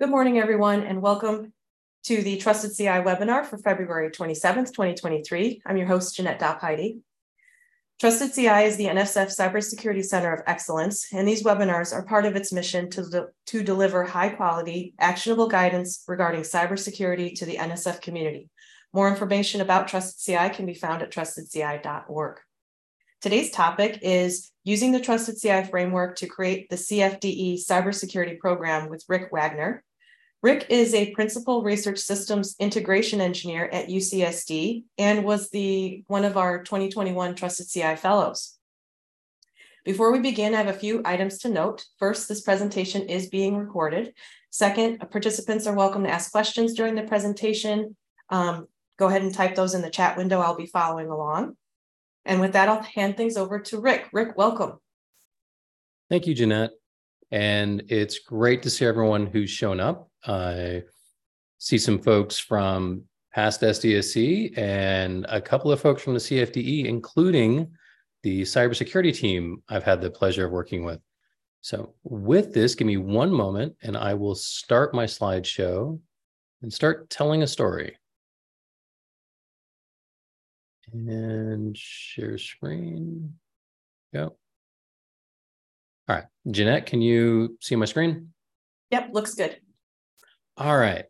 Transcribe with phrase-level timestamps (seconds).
[0.00, 1.52] Good morning, everyone, and welcome
[2.04, 5.60] to the Trusted CI webinar for February 27th, 2023.
[5.66, 7.00] I'm your host, Jeanette Dopheide.
[8.00, 12.34] Trusted CI is the NSF Cybersecurity Center of Excellence, and these webinars are part of
[12.34, 18.00] its mission to, de to deliver high quality, actionable guidance regarding cybersecurity to the NSF
[18.00, 18.48] community.
[18.94, 22.38] More information about Trusted CI can be found at trustedci.org.
[23.20, 29.04] Today's topic is using the Trusted CI framework to create the CFDE cybersecurity program with
[29.06, 29.84] Rick Wagner.
[30.42, 36.38] Rick is a principal research systems integration engineer at UCSD and was the one of
[36.38, 38.56] our 2021 Trusted CI fellows.
[39.84, 41.84] Before we begin, I have a few items to note.
[41.98, 44.14] First, this presentation is being recorded.
[44.48, 47.96] Second, participants are welcome to ask questions during the presentation.
[48.30, 48.66] Um,
[48.98, 50.40] go ahead and type those in the chat window.
[50.40, 51.56] I'll be following along.
[52.24, 54.08] And with that, I'll hand things over to Rick.
[54.12, 54.78] Rick, welcome.
[56.08, 56.72] Thank you, Jeanette.
[57.30, 60.09] And it's great to see everyone who's shown up.
[60.26, 60.82] I
[61.58, 67.70] see some folks from past SDSC and a couple of folks from the CFDE, including
[68.22, 71.00] the cybersecurity team I've had the pleasure of working with.
[71.62, 76.00] So with this, give me one moment and I will start my slideshow
[76.62, 77.96] and start telling a story.
[80.92, 83.34] And share screen.
[84.12, 84.36] Go.
[86.08, 86.24] All right.
[86.50, 88.32] Jeanette, can you see my screen?
[88.90, 89.60] Yep, looks good.
[90.60, 91.06] All right.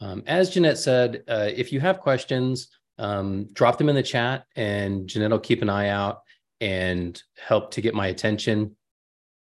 [0.00, 2.66] Um, as Jeanette said, uh, if you have questions,
[2.98, 6.22] um, drop them in the chat and Jeanette will keep an eye out
[6.60, 8.74] and help to get my attention.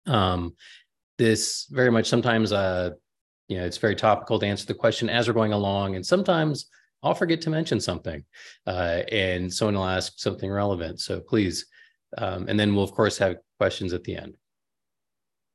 [0.07, 0.57] Um,
[1.19, 2.93] this very much sometimes, uh,
[3.49, 5.97] you know, it's very topical to answer the question as we're going along.
[5.97, 6.71] And sometimes
[7.03, 8.25] I'll forget to mention something
[8.67, 11.01] uh, and someone will ask something relevant.
[11.01, 11.67] So please,
[12.17, 14.39] um, and then we'll of course have questions at the end.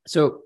[0.06, 0.42] So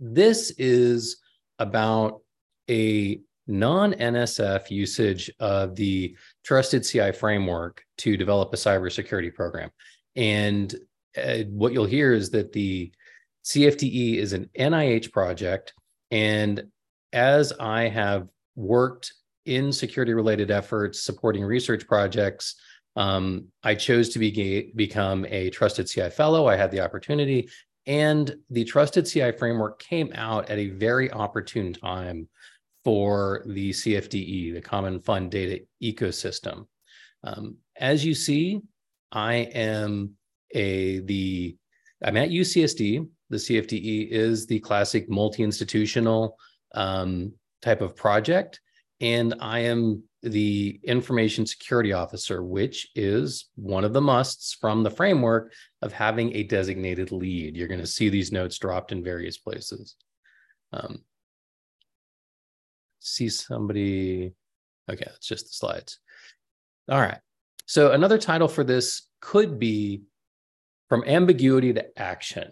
[0.00, 1.18] this is
[1.60, 2.22] about
[2.70, 9.70] a non-NSF usage of the trusted CI framework to develop a cybersecurity program.
[10.16, 10.74] And
[11.16, 12.92] uh, what you'll hear is that the
[13.44, 15.74] CFDE is an NIH project.
[16.10, 16.64] And
[17.12, 19.12] as I have worked
[19.44, 22.54] in security related efforts supporting research projects,
[22.94, 26.46] um, I chose to be, become a trusted CI fellow.
[26.46, 27.48] I had the opportunity,
[27.86, 32.28] and the trusted CI framework came out at a very opportune time
[32.84, 36.66] for the CFDE, the Common Fund Data Ecosystem.
[37.24, 38.60] Um, as you see,
[39.10, 40.14] I am
[40.54, 41.56] a the
[42.04, 43.08] I'm at UCSD.
[43.30, 46.36] The CFDE is the classic multi-institutional
[46.74, 47.32] um,
[47.62, 48.60] type of project,
[49.00, 54.90] and I am the information security officer, which is one of the musts from the
[54.90, 57.56] framework of having a designated lead.
[57.56, 59.96] You're going to see these notes dropped in various places.
[60.72, 61.02] Um,
[63.02, 64.32] see somebody.
[64.90, 65.98] Okay, it's just the slides.
[66.90, 67.18] All right.
[67.66, 70.02] So another title for this could be
[70.88, 72.50] From Ambiguity to Action.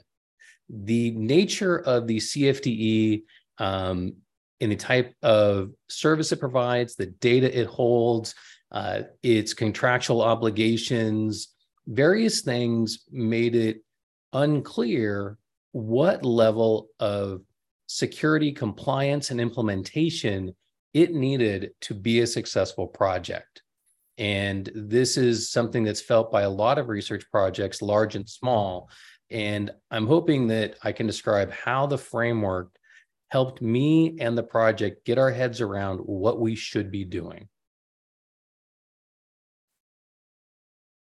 [0.69, 3.23] The nature of the CFDE
[3.59, 4.15] um,
[4.61, 8.35] in the type of service it provides, the data it holds,
[8.71, 11.49] uh, its contractual obligations,
[11.87, 13.83] various things made it
[14.33, 15.37] unclear
[15.73, 17.43] what level of
[17.93, 20.55] security compliance and implementation
[20.95, 23.63] it needed to be a successful project.
[24.17, 28.91] And this is something that's felt by a lot of research projects, large and small.
[29.29, 32.71] And I'm hoping that I can describe how the framework
[33.29, 37.49] helped me and the project get our heads around what we should be doing.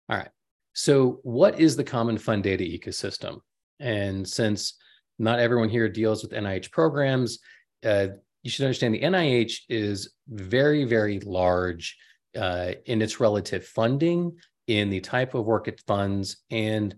[0.09, 0.31] All right.
[0.73, 3.39] So, what is the Common Fund Data Ecosystem?
[3.79, 4.75] And since
[5.19, 7.39] not everyone here deals with NIH programs.
[7.85, 8.09] Uh,
[8.43, 11.97] you should understand the NIH is very, very large
[12.37, 14.37] uh, in its relative funding,
[14.67, 16.95] in the type of work it funds, and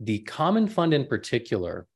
[0.00, 1.86] the Common Fund in particular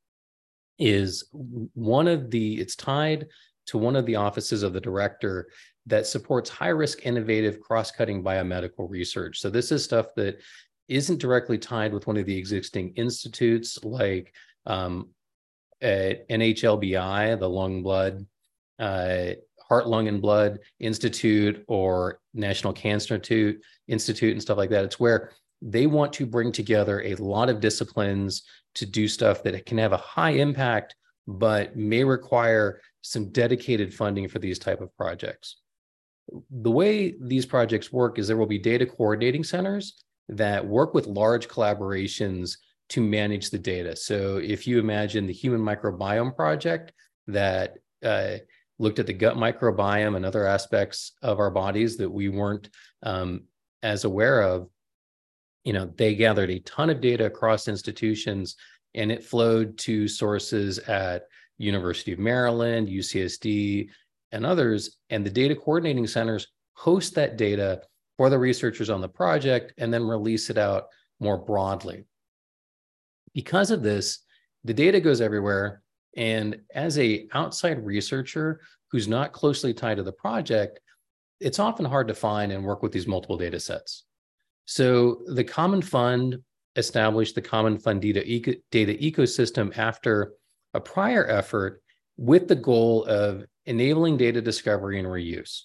[0.79, 1.25] is
[1.73, 3.27] one of the, it's tied
[3.67, 5.49] to one of the offices of the director
[5.85, 9.39] that supports high risk, innovative, cross cutting biomedical research.
[9.39, 10.39] So, this is stuff that
[10.87, 14.33] isn't directly tied with one of the existing institutes like
[14.65, 15.09] um,
[15.81, 18.25] at NHLBI, the Lung Blood,
[18.79, 19.31] uh,
[19.67, 24.85] Heart, Lung, and Blood Institute, or National Cancer Institute, Institute, and stuff like that.
[24.85, 25.31] It's where
[25.61, 28.43] they want to bring together a lot of disciplines
[28.75, 30.95] to do stuff that can have a high impact,
[31.27, 35.57] but may require some dedicated funding for these type of projects.
[36.51, 41.07] The way these projects work is there will be data coordinating centers that work with
[41.07, 42.57] large collaborations
[42.89, 43.95] to manage the data.
[43.95, 46.91] So if you imagine the Human Microbiome Project
[47.27, 48.37] that uh,
[48.79, 52.69] looked at the gut microbiome and other aspects of our bodies that we weren't
[53.03, 53.43] um,
[53.83, 54.69] as aware of.
[55.65, 58.55] You know, they gathered a ton of data across institutions
[58.95, 61.23] and it flowed to sources at
[61.57, 63.89] University of Maryland, UCSD,
[64.31, 64.97] and others.
[65.09, 67.81] And the data coordinating centers host that data
[68.17, 70.85] for the researchers on the project and then release it out
[71.19, 72.05] more broadly.
[73.39, 74.19] Because of this,
[74.65, 75.81] the data goes everywhere.
[76.17, 78.59] And as a outside researcher
[78.91, 80.81] who's not closely tied to the project,
[81.39, 84.03] it's often hard to find and work with these multiple data sets.
[84.65, 86.39] So the Common Fund
[86.75, 90.33] established the Common Fund data, eco- data ecosystem after
[90.73, 91.81] a prior effort
[92.17, 95.61] with the goal of enabling data discovery and reuse.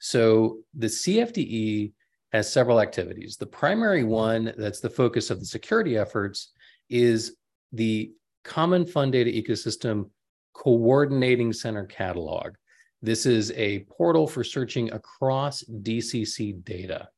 [0.00, 1.92] So the CFDE
[2.32, 3.36] has several activities.
[3.36, 6.50] The primary one that's the focus of the security efforts
[6.88, 7.36] is
[7.72, 8.12] the
[8.44, 10.10] Common Fund Data Ecosystem
[10.54, 12.54] Coordinating Center Catalog.
[13.02, 17.08] This is a portal for searching across DCC data.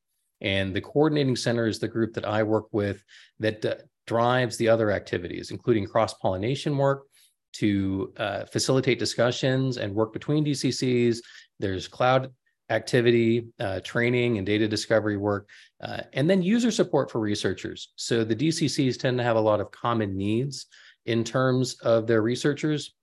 [0.40, 3.02] And the Coordinating Center is the group that I work with
[3.38, 3.76] that uh,
[4.06, 7.04] drives the other activities, including cross pollination work
[7.52, 11.18] to uh, facilitate discussions and work between DCCs.
[11.58, 12.32] There's cloud
[12.70, 15.48] activity, uh, training, and data discovery work,
[15.82, 17.92] uh, and then user support for researchers.
[17.96, 20.66] So the DCCs tend to have a lot of common needs
[21.06, 22.94] in terms of their researchers.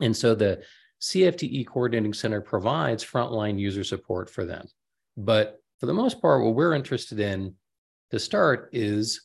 [0.00, 0.62] And so the
[1.02, 4.66] CFDE Coordinating Center provides frontline user support for them.
[5.16, 7.54] But for the most part, what we're interested in
[8.10, 9.22] to start is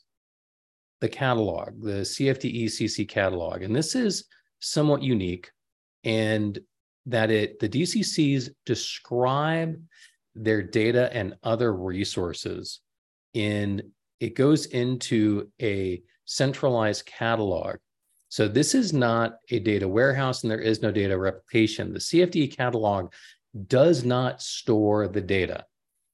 [0.99, 3.61] the catalog, the CFDE CC catalog.
[3.63, 4.25] And this is
[4.59, 5.51] somewhat unique
[6.03, 6.59] and
[7.05, 9.81] that it the DCCs describe
[10.35, 12.79] their data and other resources
[13.33, 17.77] in it goes into a centralized catalog.
[18.29, 21.91] So this is not a data warehouse and there is no data replication.
[21.91, 23.11] The CFDE catalog
[23.67, 25.65] does not store the data.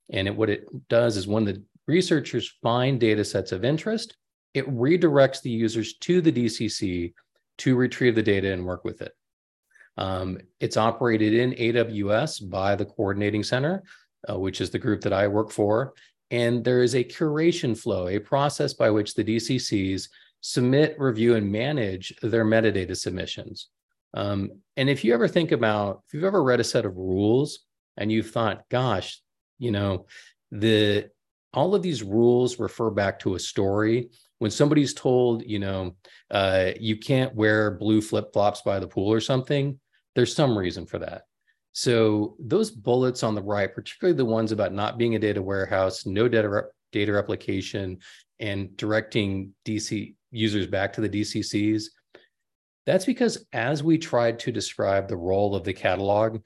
[0.09, 4.15] And it, what it does is when the researchers find data sets of interest,
[4.53, 7.13] it redirects the users to the DCC
[7.59, 9.11] to retrieve the data and work with it.
[9.97, 13.83] Um, it's operated in AWS by the Coordinating Center,
[14.29, 15.93] uh, which is the group that I work for.
[16.29, 20.09] And there is a curation flow, a process by which the DCCs
[20.41, 23.69] submit, review, and manage their metadata submissions.
[24.13, 27.59] Um, and if you ever think about, if you've ever read a set of rules
[27.97, 29.21] and you've thought, gosh,
[29.57, 30.05] you know,
[30.51, 31.09] the
[31.53, 34.09] all of these rules refer back to a story.
[34.39, 35.95] When somebody's told, you know,
[36.29, 39.79] uh, you can't wear blue flip flops by the pool or something,
[40.17, 41.21] there's some reason for that.
[41.73, 46.07] So those bullets on the right, particularly the ones about not being a data warehouse,
[46.07, 47.99] no data data replication,
[48.39, 51.83] and directing DC users back to the DCCs,
[52.87, 56.39] that's because as we tried to describe the role of the catalog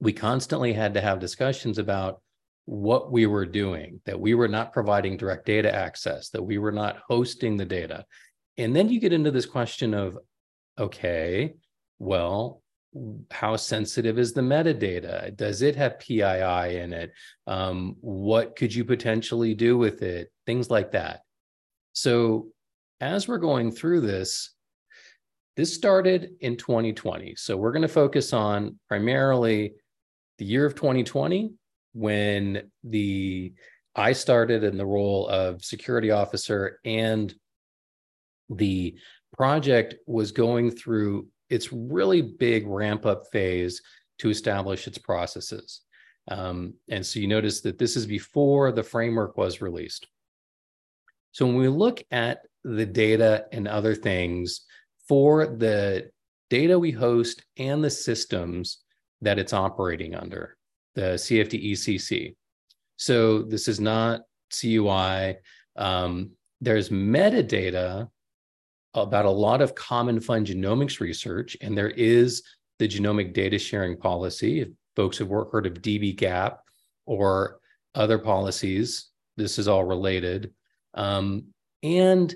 [0.00, 2.20] we constantly had to have discussions about
[2.66, 6.72] what we were doing, that we were not providing direct data access, that we were
[6.72, 8.04] not hosting the data.
[8.58, 10.18] And then you get into this question of,
[10.78, 11.54] okay,
[12.00, 12.63] well,
[13.30, 15.36] how sensitive is the metadata?
[15.36, 17.12] Does it have PII in it?
[17.46, 20.30] Um, what could you potentially do with it?
[20.46, 21.22] Things like that.
[21.92, 22.48] So,
[23.00, 24.54] as we're going through this,
[25.56, 27.34] this started in 2020.
[27.36, 29.74] So, we're going to focus on primarily
[30.38, 31.52] the year of 2020
[31.92, 33.52] when the
[33.96, 37.32] I started in the role of security officer and
[38.50, 38.96] the
[39.36, 43.80] project was going through its really big ramp up phase
[44.18, 45.82] to establish its processes.
[46.28, 50.06] Um, and so you notice that this is before the framework was released.
[51.32, 54.62] So when we look at the data and other things
[55.08, 56.10] for the
[56.50, 58.78] data we host and the systems
[59.20, 60.56] that it's operating under,
[60.94, 62.36] the CFDE CC.
[62.96, 65.36] So this is not CUI.
[65.76, 66.30] Um,
[66.60, 68.08] there's metadata
[68.94, 72.42] about a lot of common fund genomics research, and there is
[72.78, 74.60] the genomic data sharing policy.
[74.60, 76.58] If folks have heard of dbGaP
[77.06, 77.58] or
[77.94, 80.52] other policies, this is all related.
[80.94, 81.46] Um,
[81.82, 82.34] and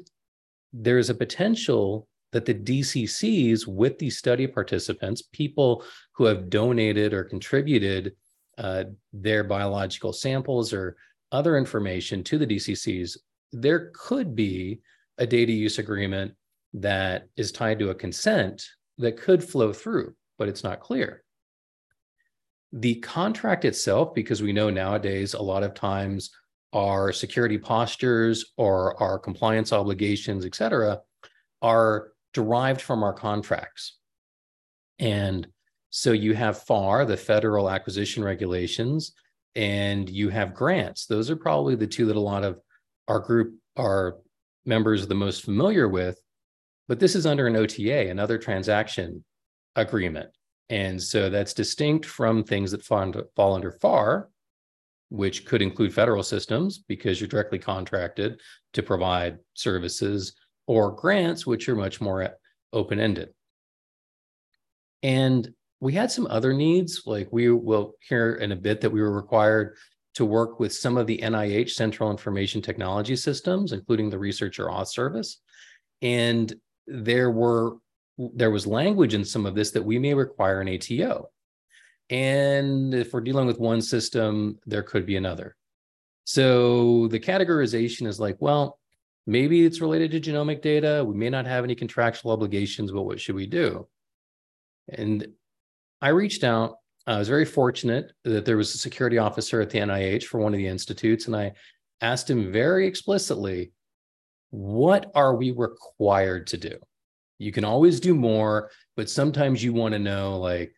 [0.73, 7.25] there's a potential that the DCCs with these study participants, people who have donated or
[7.25, 8.15] contributed
[8.59, 10.97] uh, their biological samples or
[11.33, 13.17] other information to the DCCs,
[13.53, 14.81] there could be
[15.17, 16.35] a data use agreement
[16.75, 18.65] that is tied to a consent
[18.99, 21.23] that could flow through, but it's not clear.
[22.73, 26.31] The contract itself, because we know nowadays a lot of times
[26.75, 31.01] our security postures or our compliance obligations, et cetera,
[31.63, 33.97] are derived from our contracts.
[34.99, 35.49] And
[35.91, 39.13] So you have FAR, the federal acquisition regulations,
[39.55, 41.07] and you have grants.
[41.07, 42.61] Those are probably the two that a lot of
[43.09, 44.19] our group, our
[44.67, 46.21] members are the most familiar with.
[46.89, 49.25] But this is under an OTA, another transaction
[49.77, 50.31] agreement.
[50.71, 54.29] And so that's distinct from things that fall under, FAR,
[55.11, 58.41] which could include federal systems because you're directly contracted
[58.73, 60.35] to provide services,
[60.67, 62.37] or grants, which are much more
[62.75, 63.31] open ended.
[65.03, 69.01] And we had some other needs, like we will hear in a bit that we
[69.01, 69.77] were required
[70.15, 74.89] to work with some of the NIH Central Information Technology systems, including the Researcher Auth
[74.89, 75.41] Service.
[76.03, 76.53] And
[76.89, 77.77] there were
[78.19, 81.31] there was language in some of this that we may require an ATO.
[82.11, 85.55] And if we're dealing with one system, there could be another.
[86.25, 88.79] So the categorization is like, well,
[89.27, 91.05] maybe it's related to genomic data.
[91.07, 93.87] We may not have any contractual obligations, but what should we do?
[94.89, 95.29] And
[96.01, 96.77] I reached out.
[97.07, 100.53] I was very fortunate that there was a security officer at the NIH for one
[100.53, 101.53] of the institutes, and I
[102.01, 103.73] asked him very explicitly,
[104.51, 106.79] what are we required to do?
[107.39, 110.75] You can always do more, but sometimes you want to know, like,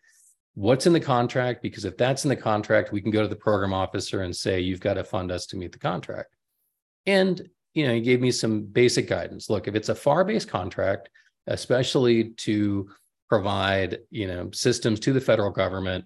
[0.54, 1.62] what's in the contract?
[1.62, 4.60] Because if that's in the contract, we can go to the program officer and say,
[4.60, 6.34] you've got to fund us to meet the contract.
[7.06, 9.48] And, you know, he gave me some basic guidance.
[9.48, 11.08] Look, if it's a FAR based contract,
[11.46, 12.90] especially to
[13.30, 16.04] provide you know systems to the federal government.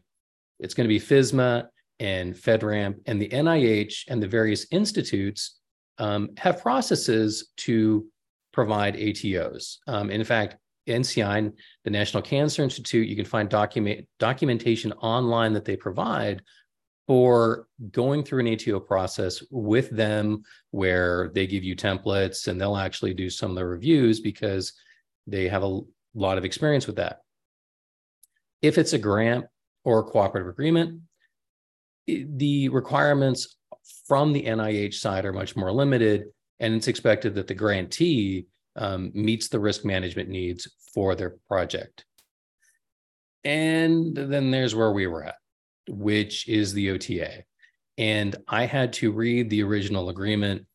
[0.60, 1.66] It's going to be FISMA
[1.98, 5.58] and FedRAMP and the NIH and the various institutes
[5.98, 8.06] um, have processes to
[8.52, 9.78] provide ATOs.
[9.86, 10.56] Um, in fact,
[10.88, 11.52] NCI,
[11.84, 16.42] the National Cancer Institute, you can find document documentation online that they provide
[17.06, 22.76] for going through an ATO process with them, where they give you templates and they'll
[22.76, 24.72] actually do some of the reviews because
[25.26, 25.80] they have a
[26.14, 27.20] lot of experience with that.
[28.62, 29.46] If it's a grant
[29.84, 31.02] or a cooperative agreement,
[32.06, 33.56] the requirements
[34.06, 36.24] from the NIH side are much more limited,
[36.60, 42.04] and it's expected that the grantee um, meets the risk management needs for their project.
[43.44, 45.36] And then there's where we were at,
[45.88, 47.44] which is the OTA.
[47.98, 50.66] And I had to read the original agreement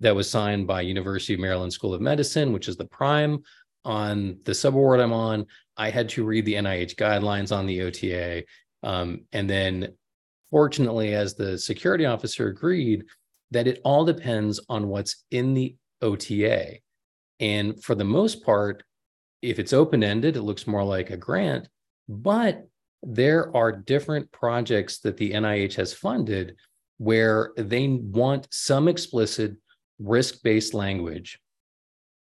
[0.00, 3.42] that was signed by University of Maryland School of Medicine, which is the prime
[3.84, 8.44] on the subaward I'm on, I had to read the NIH guidelines on the OTA.
[8.82, 9.94] Um, and then,
[10.54, 13.02] fortunately, as the security officer agreed,
[13.50, 16.76] that it all depends on what's in the OTA.
[17.40, 18.84] And for the most part,
[19.42, 21.66] if it's open ended, it looks more like a grant.
[22.08, 22.68] But
[23.02, 26.54] there are different projects that the NIH has funded
[26.98, 29.56] where they want some explicit
[29.98, 31.40] risk based language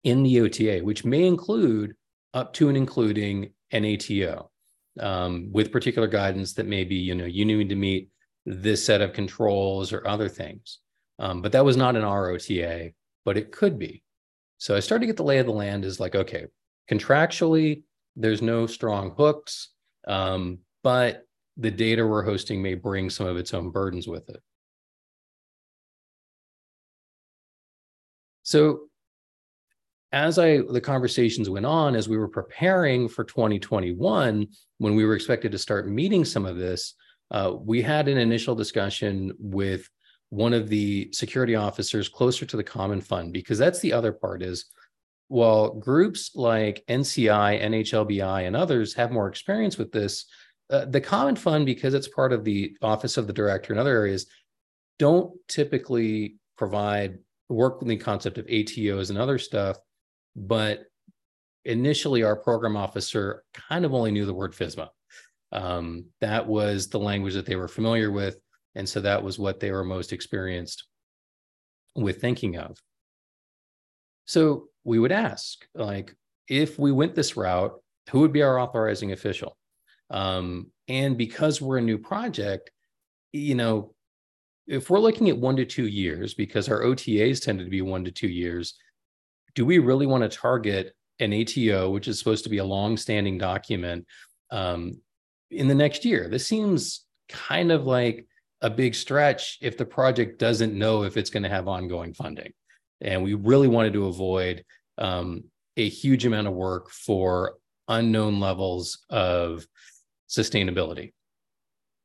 [0.03, 1.93] in the OTA, which may include
[2.33, 4.49] up to and including an ATO
[4.99, 8.09] um, with particular guidance that maybe, you know, you need to meet
[8.45, 10.79] this set of controls or other things.
[11.19, 14.03] Um, but that was not an ROTA, but it could be.
[14.57, 16.45] So I started to get the lay of the land is like, okay,
[16.89, 17.83] contractually,
[18.15, 19.69] there's no strong hooks,
[20.07, 21.25] um, but
[21.57, 24.41] the data we're hosting may bring some of its own burdens with it.
[28.43, 28.81] So
[30.11, 34.47] as I the conversations went on, as we were preparing for 2021,
[34.77, 36.93] when we were expected to start meeting some of this,
[37.31, 39.89] uh, we had an initial discussion with
[40.29, 44.41] one of the security officers closer to the common fund because that's the other part
[44.41, 44.65] is
[45.27, 50.25] while groups like NCI, NHLBI, and others have more experience with this,
[50.69, 53.95] uh, the common fund, because it's part of the office of the director and other
[53.95, 54.27] areas,
[54.99, 57.17] don't typically provide
[57.49, 59.77] work with the concept of ATOs and other stuff
[60.35, 60.85] but
[61.63, 64.89] initially our program officer kind of only knew the word FISMA.
[65.51, 68.37] Um, that was the language that they were familiar with.
[68.75, 70.85] And so that was what they were most experienced
[71.95, 72.77] with thinking of.
[74.25, 76.15] So we would ask, like,
[76.47, 77.73] if we went this route,
[78.11, 79.57] who would be our authorizing official?
[80.09, 82.71] Um, and because we're a new project,
[83.31, 83.93] you know,
[84.67, 88.03] if we're looking at one to two years, because our OTAs tended to be one
[88.05, 88.75] to two years,
[89.53, 93.37] do we really want to target an ATO, which is supposed to be a long-standing
[93.37, 94.05] document,
[94.51, 94.99] um,
[95.51, 96.27] in the next year?
[96.29, 98.27] This seems kind of like
[98.61, 102.53] a big stretch if the project doesn't know if it's going to have ongoing funding,
[103.01, 104.63] and we really wanted to avoid
[104.97, 105.43] um,
[105.77, 107.55] a huge amount of work for
[107.87, 109.65] unknown levels of
[110.29, 111.13] sustainability.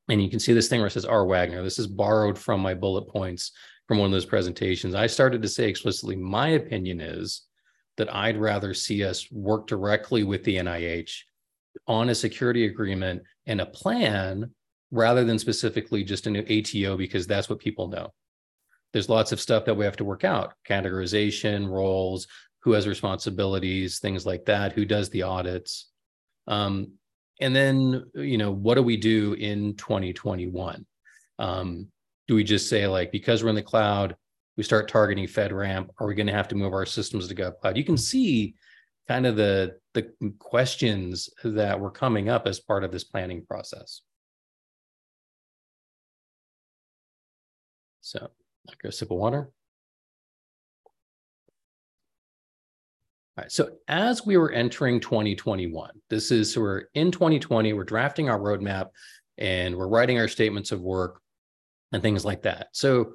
[0.09, 1.25] And you can see this thing where it says R.
[1.25, 1.63] Wagner.
[1.63, 3.53] This is borrowed from my bullet points
[3.91, 7.43] from one of those presentations, I started to say explicitly, my opinion is
[7.97, 11.11] that I'd rather see us work directly with the NIH
[11.87, 14.51] on a security agreement and a plan
[14.91, 18.13] rather than specifically just an ATO because that's what people know.
[18.93, 22.27] There's lots of stuff that we have to work out categorization, roles,
[22.63, 25.89] who has responsibilities, things like that, who does the audits.
[26.47, 26.93] Um,
[27.41, 30.85] and then, you know, what do we do in 2021?
[31.39, 31.89] Um,
[32.29, 34.15] do we just say, like, because we're in the cloud,
[34.57, 35.89] we start targeting FedRAMP?
[35.99, 37.77] Are we going to have to move our systems to GovCloud?
[37.77, 38.55] You can see
[39.09, 44.03] kind of the the questions that were coming up as part of this planning process.
[48.01, 48.31] So
[48.85, 49.51] I'll sip of water.
[53.37, 57.85] All right, so as we were entering 2021, this is so we're in 2020, we're
[57.85, 58.89] drafting our roadmap
[59.39, 61.21] and we're writing our statements of work
[61.93, 62.69] and things like that.
[62.73, 63.13] So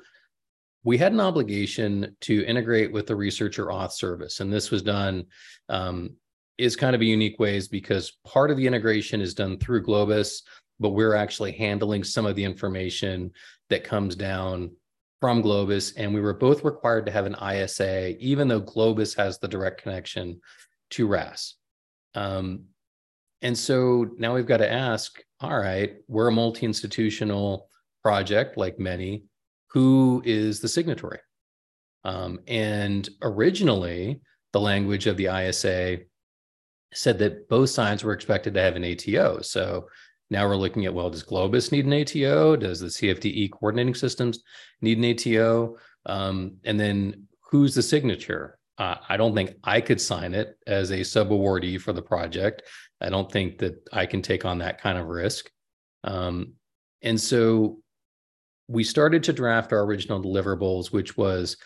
[0.84, 4.40] we had an obligation to integrate with the researcher auth service.
[4.40, 5.26] And this was done
[5.68, 6.16] um,
[6.58, 9.84] is kind of a unique way is because part of the integration is done through
[9.84, 10.42] Globus,
[10.80, 13.32] but we're actually handling some of the information
[13.70, 14.72] that comes down
[15.20, 15.94] from Globus.
[15.98, 19.82] And we were both required to have an ISA, even though Globus has the direct
[19.82, 20.42] connection
[20.92, 21.56] to RAS.
[22.14, 22.66] Um,
[23.42, 27.70] and so now we've got to ask all right, we're a multi institutional
[28.02, 29.24] project like many
[29.72, 31.20] who is the signatory.
[32.06, 34.22] Um, and originally,
[34.54, 36.00] the language of the ISA
[36.96, 39.42] said that both sides were expected to have an ATO.
[39.42, 39.88] So
[40.30, 42.56] now we're looking at well, does Globus need an ATO?
[42.56, 44.44] Does the CFDE coordinating systems
[44.82, 45.78] need an ATO?
[46.06, 48.58] Um, and then who's the signature?
[48.78, 52.64] Uh, I don't think I could sign it as a sub awardee for the project.
[53.00, 55.50] I don't think that I can take on that kind of risk.
[56.04, 56.54] Um,
[57.02, 57.80] and so
[58.68, 61.58] we started to draft our original deliverables, which was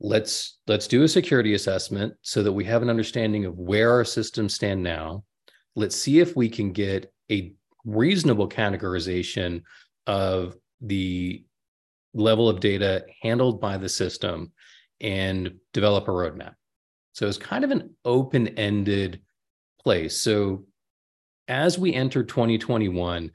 [0.00, 4.04] let's let's do a security assessment so that we have an understanding of where our
[4.04, 5.24] systems stand now.
[5.76, 9.62] Let's see if we can get a reasonable categorization
[10.06, 11.44] of the
[12.14, 14.52] level of data handled by the system
[15.00, 16.54] and develop a roadmap.
[17.12, 19.20] So it's kind of an open-ended
[19.82, 20.16] place.
[20.16, 20.64] So
[21.48, 23.30] as we enter 2021,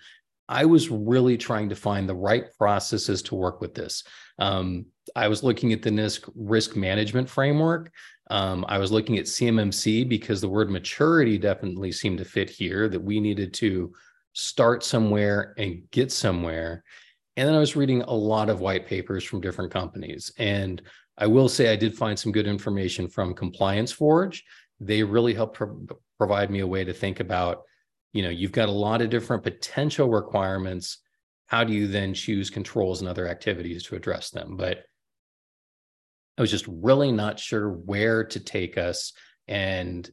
[0.49, 4.03] I was really trying to find the right processes to work with this.
[4.39, 7.91] Um, I was looking at the NIST risk management framework.
[8.31, 12.89] Um, I was looking at CMMC because the word maturity definitely seemed to fit here,
[12.89, 13.93] that we needed to
[14.33, 16.83] start somewhere and get somewhere.
[17.37, 20.31] And then I was reading a lot of white papers from different companies.
[20.39, 20.81] And
[21.17, 24.43] I will say I did find some good information from Compliance Forge.
[24.79, 25.85] They really helped pro-
[26.17, 27.63] provide me a way to think about
[28.13, 30.99] you know you've got a lot of different potential requirements.
[31.47, 34.55] How do you then choose controls and other activities to address them?
[34.55, 34.83] But
[36.37, 39.13] i was just really not sure where to take us.
[39.47, 40.09] And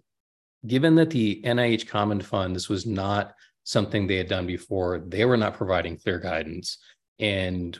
[0.66, 3.32] given that the nih common fund this was not
[3.64, 6.78] something they had done before they were not providing clear guidance.
[7.18, 7.78] And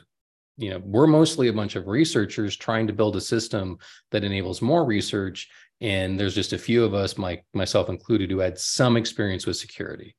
[0.57, 3.77] you know we're mostly a bunch of researchers trying to build a system
[4.11, 5.49] that enables more research
[5.81, 9.57] and there's just a few of us my, myself included who had some experience with
[9.57, 10.15] security.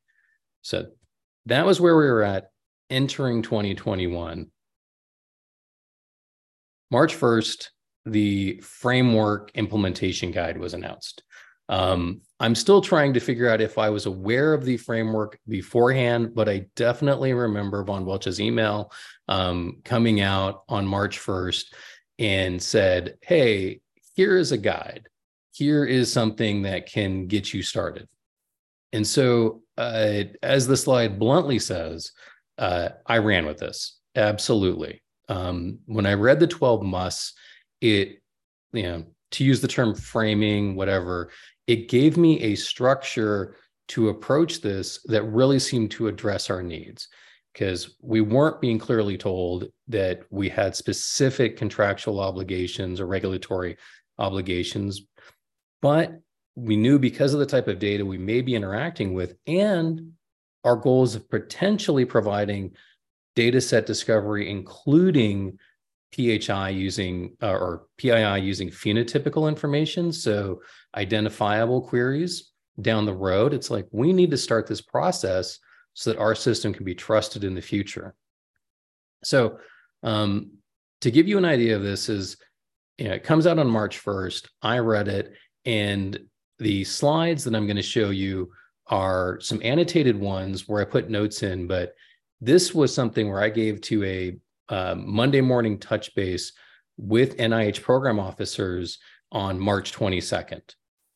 [0.63, 0.87] So
[1.47, 2.51] that was where we were at
[2.91, 4.51] entering 2021
[6.91, 7.69] march 1st
[8.07, 11.23] the framework implementation guide was announced.
[11.69, 16.35] Um, i'm still trying to figure out if i was aware of the framework beforehand
[16.35, 18.91] but i definitely remember von welch's email
[19.29, 21.65] um, coming out on march 1st
[22.19, 23.81] and said hey
[24.15, 25.09] here is a guide
[25.59, 28.07] here is something that can get you started.
[28.93, 32.13] And so, uh, as the slide bluntly says,
[32.57, 35.03] uh, I ran with this absolutely.
[35.29, 37.35] Um, when I read the 12 musts,
[37.81, 38.21] it,
[38.73, 41.31] you know, to use the term framing, whatever,
[41.67, 43.57] it gave me a structure
[43.89, 47.09] to approach this that really seemed to address our needs
[47.53, 53.77] because we weren't being clearly told that we had specific contractual obligations or regulatory
[54.19, 55.03] obligations
[55.81, 56.21] but
[56.57, 60.13] we knew because of the type of data we may be interacting with and
[60.65, 62.73] our goals of potentially providing
[63.37, 65.59] data set discovery, including
[66.13, 70.63] PHI using uh, or PII using phenotypical information, so
[70.97, 73.55] identifiable queries down the road.
[73.55, 75.59] It's like we need to start this process
[75.95, 78.15] so that our system can be trusted in the future.
[79.23, 79.59] So,
[80.03, 80.53] um,
[81.03, 82.37] to give you an idea of this, is
[82.99, 84.49] you know, it comes out on March 1st.
[84.63, 85.35] I read it
[85.69, 86.19] and
[86.59, 88.51] the slides that I'm going to show you
[88.87, 91.95] are some annotated ones where I put notes in, but
[92.41, 94.39] this was something where I gave to a
[94.71, 96.53] uh, Monday morning touch base
[96.97, 98.99] with NIH program officers
[99.31, 100.63] on March 22nd.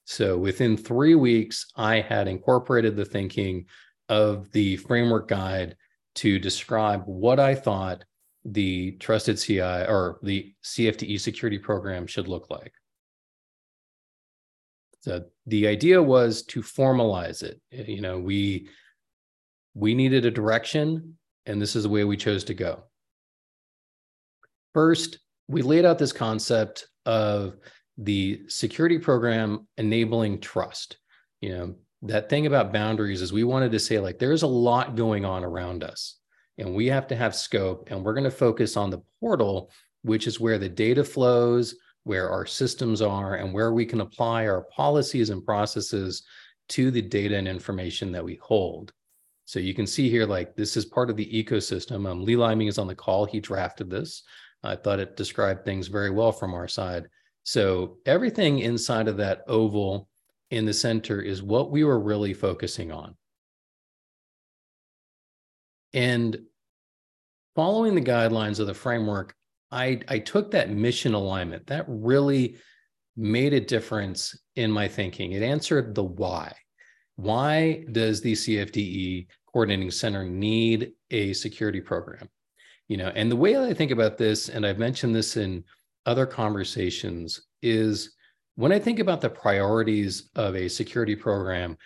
[0.05, 3.65] So within three weeks, I had incorporated the thinking
[4.11, 5.77] of the framework guide
[6.17, 8.05] to describe what I thought
[8.45, 12.75] the trusted CI or the CFDE security program should look like.
[15.03, 17.61] So the idea was to formalize it.
[17.71, 18.69] You know, we
[19.75, 22.85] we needed a direction, and this is the way we chose to go.
[24.75, 27.57] First, we laid out this concept of
[27.99, 30.99] the security program enabling trust.
[31.41, 34.95] You know, that thing about boundaries is we wanted to say, like, there's a lot
[34.95, 36.19] going on around us,
[36.59, 40.29] and we have to have scope, and we're going to focus on the portal, which
[40.29, 44.63] is where the data flows, where our systems are, and where we can apply our
[44.75, 46.23] policies and processes
[46.69, 48.93] to the data and information that we hold.
[49.45, 52.09] So you can see here, like this is part of the ecosystem.
[52.09, 53.25] Um, Lee Liming is on the call.
[53.25, 54.23] He drafted this.
[54.63, 57.09] I thought it described things very well from our side.
[57.45, 60.09] So everything inside of that oval
[60.51, 63.17] in the center is what we were really focusing on.
[65.93, 66.39] And
[67.55, 69.35] following the guidelines of the framework,
[69.73, 71.67] I, I took that mission alignment.
[71.67, 72.57] That really
[73.17, 75.33] made a difference in my thinking.
[75.33, 76.55] It answered the why.
[77.17, 82.29] Why does the CFDE coordinating center need a security program?
[82.89, 85.65] You know, and the way I think about this, and I've mentioned this in
[86.05, 88.15] other conversations, is
[88.57, 91.77] when I think about the priorities of a security program,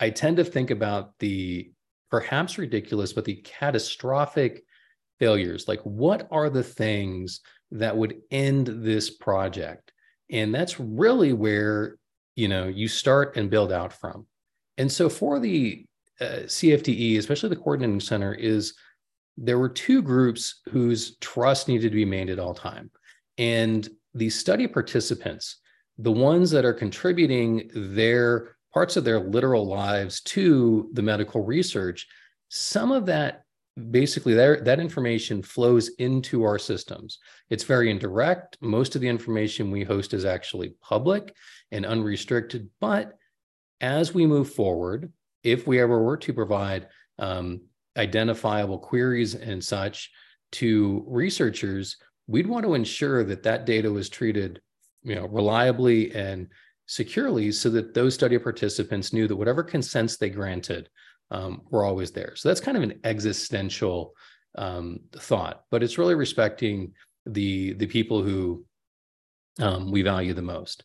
[0.00, 1.70] I tend to think about the
[2.10, 4.64] perhaps ridiculous, but the catastrophic
[5.18, 5.66] failures.
[5.68, 9.92] Like, what are the things that would end this project?
[10.30, 11.96] And that's really where
[12.34, 14.26] you know you start and build out from.
[14.78, 15.86] And so for the
[16.20, 18.74] uh, CFDE, especially the coordinating center, is
[19.36, 22.90] there were two groups whose trust needed to be made at all time.
[23.38, 25.58] And the study participants,
[25.98, 32.06] the ones that are contributing their parts of their literal lives to the medical research,
[32.48, 33.42] some of that
[33.90, 37.18] basically that, that information flows into our systems.
[37.50, 38.56] It's very indirect.
[38.60, 41.34] Most of the information we host is actually public
[41.70, 43.12] and unrestricted, but
[43.80, 45.12] as we move forward,
[45.42, 47.60] if we ever were to provide um,
[47.96, 50.10] identifiable queries and such
[50.52, 54.60] to researchers, we'd want to ensure that that data was treated
[55.02, 56.48] you know, reliably and
[56.86, 60.88] securely so that those study participants knew that whatever consents they granted
[61.30, 62.34] um, were always there.
[62.36, 64.14] So that's kind of an existential
[64.56, 66.92] um, thought, but it's really respecting
[67.26, 68.64] the the people who
[69.60, 70.84] um, we value the most.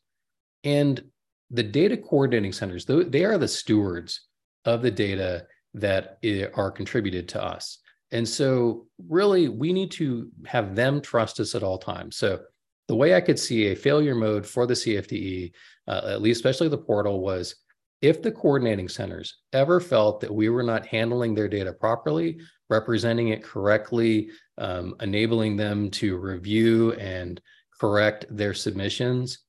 [0.63, 1.03] And
[1.49, 4.27] the data coordinating centers, they are the stewards
[4.65, 6.19] of the data that
[6.53, 7.79] are contributed to us.
[8.11, 12.17] And so, really, we need to have them trust us at all times.
[12.17, 12.41] So,
[12.87, 15.53] the way I could see a failure mode for the CFDE,
[15.87, 17.55] uh, at least especially the portal, was
[18.01, 23.29] if the coordinating centers ever felt that we were not handling their data properly, representing
[23.29, 27.39] it correctly, um, enabling them to review and
[27.79, 29.39] correct their submissions,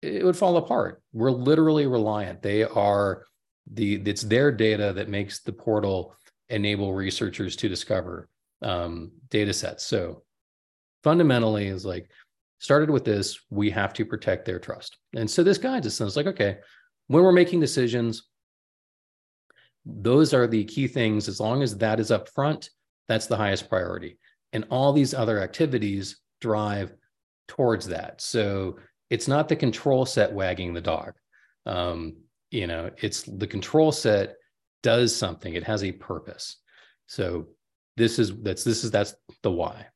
[0.00, 1.02] it would fall apart.
[1.12, 2.42] We're literally reliant.
[2.42, 3.24] They are
[3.72, 6.16] the it's their data that makes the portal
[6.48, 8.28] enable researchers to discover
[8.60, 9.84] um, data sets.
[9.86, 10.22] So
[11.02, 12.10] fundamentally is like
[12.58, 14.98] started with this, we have to protect their trust.
[15.16, 15.98] And so this guides us.
[16.00, 16.58] And it's like, okay,
[17.12, 18.28] when we're making decisions,
[19.84, 21.28] those are the key things.
[21.28, 22.70] As long as that is up front,
[23.08, 24.18] that's the highest priority.
[24.52, 26.94] And all these other activities drive
[27.48, 28.20] towards that.
[28.20, 28.78] So
[29.10, 31.12] it's not the control set wagging the dog.
[31.66, 32.16] Um,
[32.50, 34.36] you know, it's the control set
[34.82, 35.52] does something.
[35.52, 36.56] It has a purpose.
[37.06, 37.48] So
[37.96, 39.86] this is that's this is that's the why.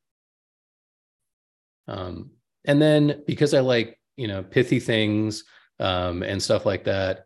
[1.89, 2.33] Um,
[2.67, 5.45] and then because I like you know pithy things
[5.81, 7.25] um, and stuff like that,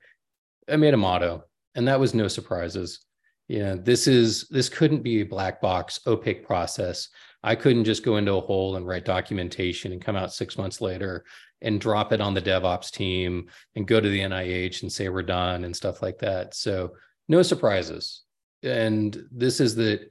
[0.68, 3.04] I made a motto, and that was no surprises.
[3.48, 7.08] You know, this is this couldn't be a black box, opaque process.
[7.42, 10.80] I couldn't just go into a hole and write documentation and come out six months
[10.80, 11.24] later
[11.62, 15.22] and drop it on the DevOps team and go to the NIH and say we're
[15.22, 16.54] done and stuff like that.
[16.54, 16.92] So
[17.28, 18.22] no surprises.
[18.62, 20.08] And this is the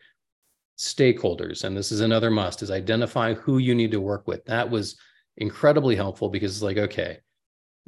[0.78, 4.44] stakeholders, and this is another must is identify who you need to work with.
[4.46, 4.98] That was
[5.38, 7.20] incredibly helpful because it's like, okay,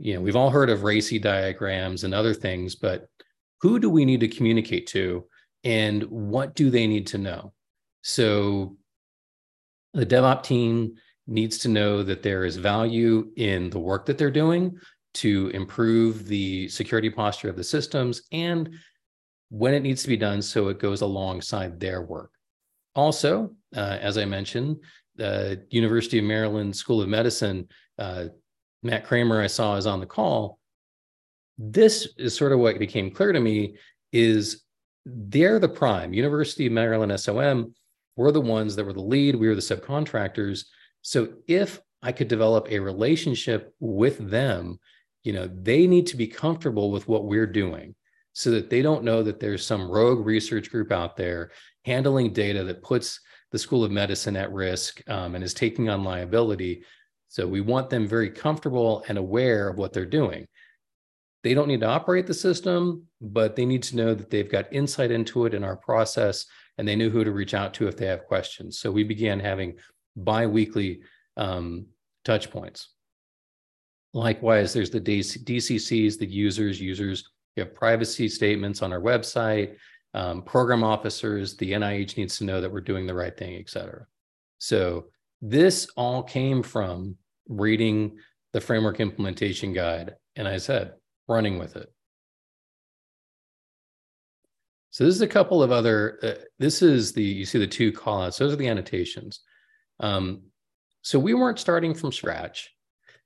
[0.02, 3.08] you know, we've all heard of RACI diagrams and other things, but
[3.62, 5.26] who do we need to communicate to
[5.64, 7.54] and what do they need to know?
[8.02, 8.78] So
[9.94, 10.96] the DevOps team
[11.28, 14.76] needs to know that there is value in the work that they're doing
[15.14, 18.74] to improve the security posture of the systems and
[19.50, 22.32] when it needs to be done so it goes alongside their work.
[22.96, 24.78] Also, uh, as I mentioned,
[25.16, 27.68] the University of Maryland School of Medicine,
[28.00, 28.26] uh,
[28.84, 30.60] Matt Kramer, I saw is on the call.
[31.58, 33.76] this is sort of what became clear to me
[34.12, 34.64] is
[35.06, 37.74] they're the prime university of maryland som
[38.16, 40.66] we're the ones that were the lead we were the subcontractors
[41.02, 44.80] so if i could develop a relationship with them
[45.24, 47.94] you know they need to be comfortable with what we're doing
[48.34, 51.52] so that they don't know that there's some rogue research group out there
[51.86, 53.20] handling data that puts
[53.52, 56.84] the school of medicine at risk um, and is taking on liability
[57.32, 60.46] so we want them very comfortable and aware of what they're doing
[61.44, 64.72] they don't need to operate the system, but they need to know that they've got
[64.72, 66.46] insight into it in our process
[66.78, 68.80] and they know who to reach out to if they have questions.
[68.80, 69.78] So we began having
[70.16, 71.02] biweekly
[71.38, 71.88] um,
[72.26, 72.90] touch points.
[74.14, 77.30] Likewise, there's the DCCs, the users, users.
[77.56, 79.76] We have privacy statements on our website,
[80.14, 83.70] um, program officers, the NIH needs to know that we're doing the right thing, et
[83.70, 84.06] cetera.
[84.60, 85.06] So
[85.42, 87.16] this all came from
[87.52, 88.18] reading
[88.54, 90.16] the framework implementation guide.
[90.36, 90.94] And I said,
[91.28, 91.92] running with it.
[94.90, 97.94] So this is a couple of other, uh, this is the, you see the two
[97.94, 99.42] callouts, those are the annotations.
[100.00, 100.44] Um,
[101.02, 102.72] so we weren't starting from scratch,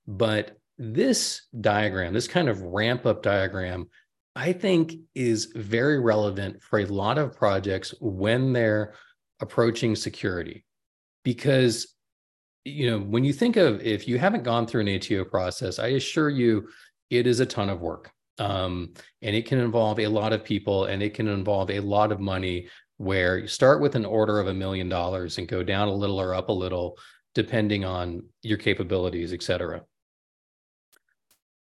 [0.07, 3.89] but this diagram, this kind of ramp up diagram,
[4.35, 8.93] I think is very relevant for a lot of projects when they're
[9.39, 10.65] approaching security.
[11.23, 11.94] Because,
[12.65, 15.89] you know, when you think of if you haven't gone through an ATO process, I
[15.89, 16.67] assure you
[17.12, 18.12] it is a ton of work.
[18.39, 22.12] Um, and it can involve a lot of people and it can involve a lot
[22.12, 25.88] of money where you start with an order of a million dollars and go down
[25.88, 26.97] a little or up a little
[27.34, 29.84] depending on your capabilities et cetera.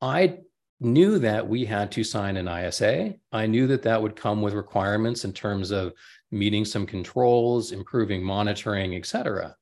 [0.03, 0.41] I
[0.81, 4.55] knew that we had to sign an isa i knew that that would come with
[4.55, 5.93] requirements in terms of
[6.31, 9.55] meeting some controls improving monitoring et cetera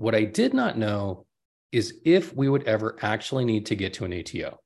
[0.00, 1.26] what i did not know
[1.72, 4.58] is if we would ever actually need to get to an ato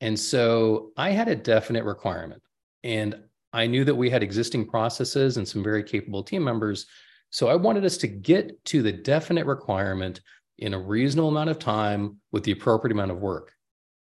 [0.00, 2.42] and so I had a definite requirement.
[2.84, 3.16] And
[3.52, 6.86] I knew that we had existing processes and some very capable team members.
[7.30, 10.20] So I wanted us to get to the definite requirement
[10.58, 13.52] in a reasonable amount of time with the appropriate amount of work.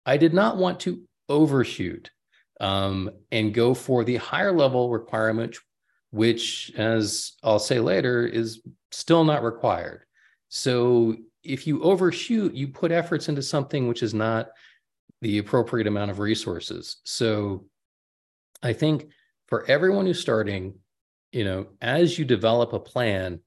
[0.05, 2.11] I did not want to overshoot
[2.61, 5.57] um, and go for the higher level requirement,
[6.11, 10.06] which, as I'll say later, is still not required.
[10.49, 14.49] So if you overshoot, you put efforts into something which is not
[15.23, 16.99] the appropriate amount of resources.
[17.05, 17.67] So
[18.63, 19.09] I think
[19.49, 20.75] for everyone who's starting,
[21.33, 23.41] you know, as you develop a plan,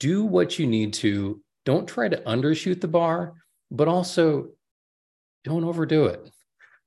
[0.00, 1.40] do what you need to.
[1.64, 3.34] Don't try to undershoot the bar,
[3.70, 4.48] but also
[5.44, 6.30] don't overdo it.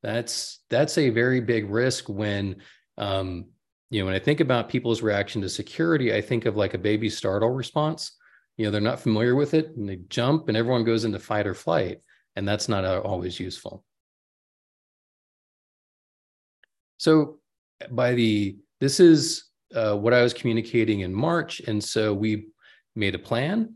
[0.04, 2.58] That's that's a very big risk when
[2.98, 3.46] um,
[3.90, 6.80] you know, when I think about people's reaction to security, I think of like a
[6.80, 8.17] baby startle response.
[8.58, 11.48] You know, they're not familiar with it and they jump and everyone goes into fight
[11.48, 12.02] or flight.
[12.36, 13.84] And that's not always useful.
[16.98, 17.40] So
[17.92, 22.48] by the this is uh, what I was communicating in March, and so we
[22.96, 23.76] made a plan.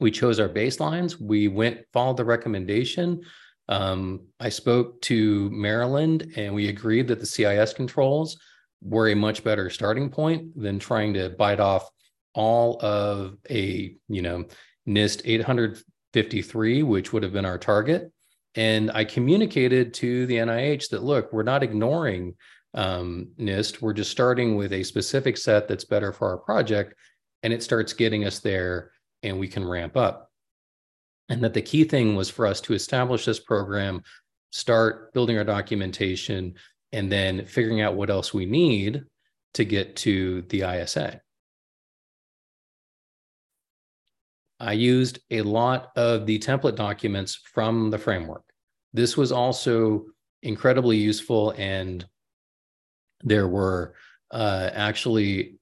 [0.00, 1.20] We chose our baselines.
[1.20, 3.22] We went followed the recommendation.
[3.68, 8.38] Um, I spoke to Maryland, and we agreed that the CIS controls
[8.80, 11.88] were a much better starting point than trying to bite off
[12.34, 14.44] all of a you know
[14.88, 18.10] NIST 853, which would have been our target.
[18.54, 22.34] And I communicated to the NIH that, look, we're not ignoring
[22.74, 23.80] um, NIST.
[23.80, 26.94] We're just starting with a specific set that's better for our project.
[27.42, 28.90] And it starts getting us there
[29.22, 30.30] and we can ramp up.
[31.28, 34.02] And that the key thing was for us to establish this program,
[34.50, 36.54] start building our documentation,
[36.92, 39.04] and then figuring out what else we need
[39.54, 41.20] to get to the ISA.
[44.60, 48.44] I used a lot of the template documents from the framework.
[48.92, 50.06] This was also
[50.42, 52.04] incredibly useful, and
[53.22, 53.94] there were
[54.30, 55.58] uh, actually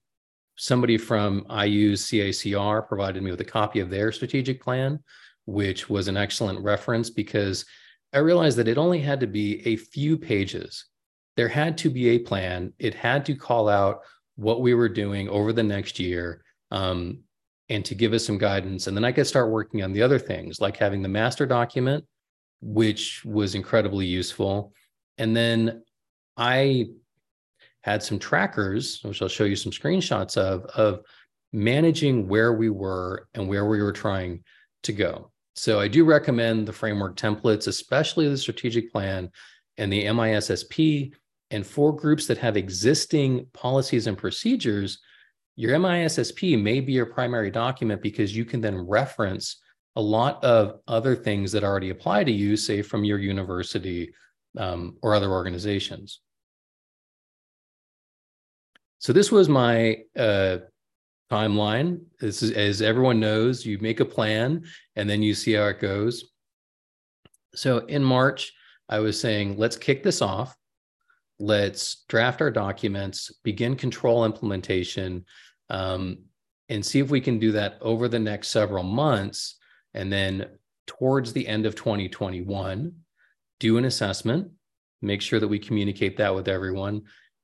[0.56, 5.02] somebody from IU's CACR provided me with a copy of their strategic plan,
[5.44, 7.66] which was an excellent reference because
[8.12, 10.87] I realized that it only had to be a few pages.
[11.37, 12.72] There had to be a plan.
[12.78, 14.00] It had to call out
[14.37, 16.42] what we were doing over the next year.
[16.70, 17.20] Um,
[17.68, 18.87] and to give us some guidance.
[18.87, 22.05] And then I could start working on the other things like having the master document,
[22.61, 24.72] which was incredibly useful.
[25.18, 25.83] And then
[26.37, 26.87] I
[27.83, 31.00] had some trackers, which I'll show you some screenshots of, of
[31.52, 34.44] managing where we were and where we were trying
[34.83, 35.31] to go.
[35.55, 39.31] So I do recommend the framework templates, especially the strategic plan
[39.79, 41.14] and the MISPP.
[41.50, 44.98] And for groups that have existing policies and procedures,
[45.57, 49.61] your MISPP may be your primary document because you can then reference
[49.97, 54.12] a lot of other things that already apply to you, say from your university
[54.59, 56.21] um, or other organizations.
[58.99, 60.59] So this was my uh,
[61.31, 62.01] timeline.
[62.21, 64.64] This is, as everyone knows, you make a plan
[64.97, 66.33] and then you see how it goes.
[67.55, 68.53] So in March,
[68.88, 70.55] I was saying, let's kick this off.
[71.38, 75.25] Let's draft our documents, begin control implementation,
[75.68, 76.18] um,
[76.68, 79.57] and see if we can do that over the next several months.
[79.94, 80.46] And then
[80.87, 82.92] towards the end of 2021,
[83.61, 84.51] do an assessment,
[85.03, 87.03] make sure that we communicate that with everyone,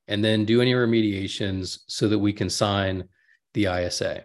[0.09, 3.09] and then do any remediations so that we can sign
[3.55, 4.25] the ISA.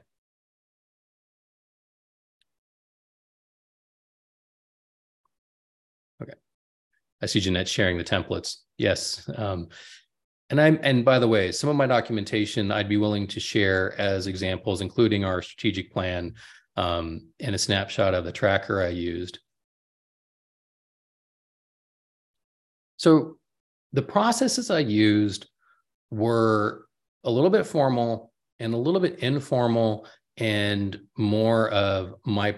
[7.22, 8.58] I see Jeanette sharing the templates.
[8.78, 9.30] Yes.
[9.36, 9.70] Um,
[10.50, 14.00] and I'm and by the way, some of my documentation I'd be willing to share
[14.00, 16.36] as examples, including our strategic plan
[16.78, 19.40] um, and a snapshot of the tracker I used.
[22.98, 23.38] So
[23.94, 25.48] the processes I used
[26.12, 26.86] were
[27.24, 32.56] a little bit formal and a little bit informal and more of my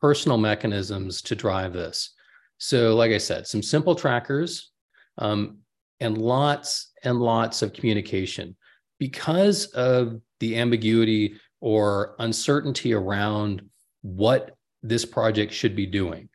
[0.00, 2.15] personal mechanisms to drive this.
[2.58, 4.70] So, like I said, some simple trackers
[5.18, 5.58] um,
[6.00, 8.56] and lots and lots of communication.
[8.98, 13.62] Because of the ambiguity or uncertainty around
[14.02, 16.28] what this project should be doing,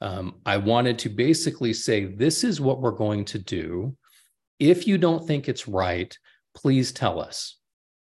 [0.00, 3.96] um, I wanted to basically say, this is what we're going to do.
[4.58, 6.16] If you don't think it's right,
[6.54, 7.56] please tell us.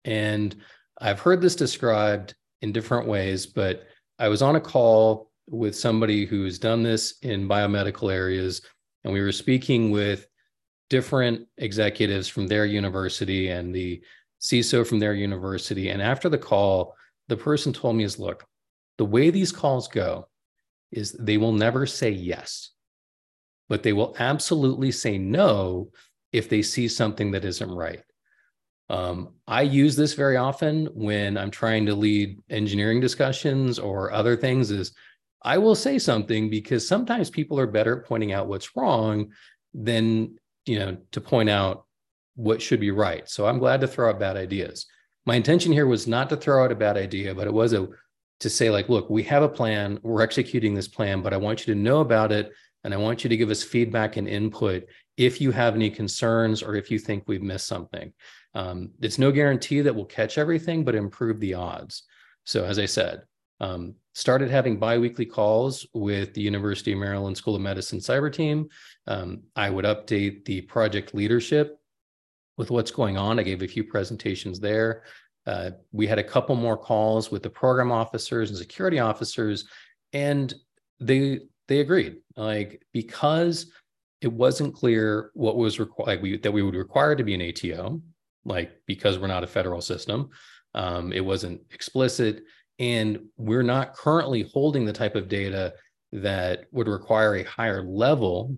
[0.04, 0.54] And
[1.00, 3.84] I've heard this described in different ways, but
[4.18, 8.62] I was on a call with somebody who's done this in biomedical areas,
[9.04, 10.26] and we were speaking with
[10.90, 14.02] different executives from their university and the
[14.40, 15.88] CISO from their university.
[15.90, 16.94] And after the call,
[17.28, 18.44] the person told me is look,
[18.98, 20.28] the way these calls go
[20.92, 22.70] is they will never say yes,
[23.68, 25.90] but they will absolutely say no
[26.32, 28.02] if they see something that isn't right.
[28.88, 34.36] Um, I use this very often when I'm trying to lead engineering discussions or other
[34.36, 34.92] things is
[35.46, 39.32] I will say something because sometimes people are better at pointing out what's wrong
[39.72, 41.86] than, you know, to point out
[42.34, 43.28] what should be right.
[43.28, 44.86] So I'm glad to throw out bad ideas.
[45.24, 47.86] My intention here was not to throw out a bad idea, but it was a
[48.40, 51.66] to say like, look, we have a plan, we're executing this plan, but I want
[51.66, 52.52] you to know about it
[52.84, 54.84] and I want you to give us feedback and input
[55.16, 58.12] if you have any concerns or if you think we've missed something.
[58.54, 62.02] Um, it's no guarantee that we'll catch everything, but improve the odds.
[62.44, 63.22] So as I said,
[63.60, 68.66] um, started having biweekly calls with the University of Maryland School of Medicine cyber team.
[69.06, 71.78] Um, I would update the project leadership
[72.56, 73.38] with what's going on.
[73.38, 75.02] I gave a few presentations there.
[75.46, 79.66] Uh, we had a couple more calls with the program officers and security officers,
[80.14, 80.54] and
[80.98, 82.16] they they agreed.
[82.38, 83.70] Like because
[84.22, 88.00] it wasn't clear what was required like that we would require to be an ATO,
[88.46, 90.30] like because we're not a federal system.
[90.74, 92.44] Um, it wasn't explicit,
[92.78, 95.74] and we're not currently holding the type of data
[96.12, 98.56] that would require a higher level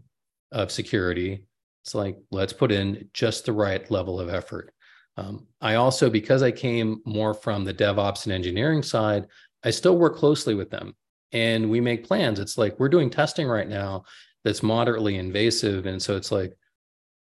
[0.52, 1.44] of security.
[1.85, 4.72] It's like let's put in just the right level of effort.
[5.16, 9.26] Um, I also, because I came more from the DevOps and engineering side,
[9.64, 10.94] I still work closely with them
[11.33, 12.38] and we make plans.
[12.38, 14.04] It's like we're doing testing right now
[14.44, 15.87] that's moderately invasive.
[15.87, 16.57] And so it's like,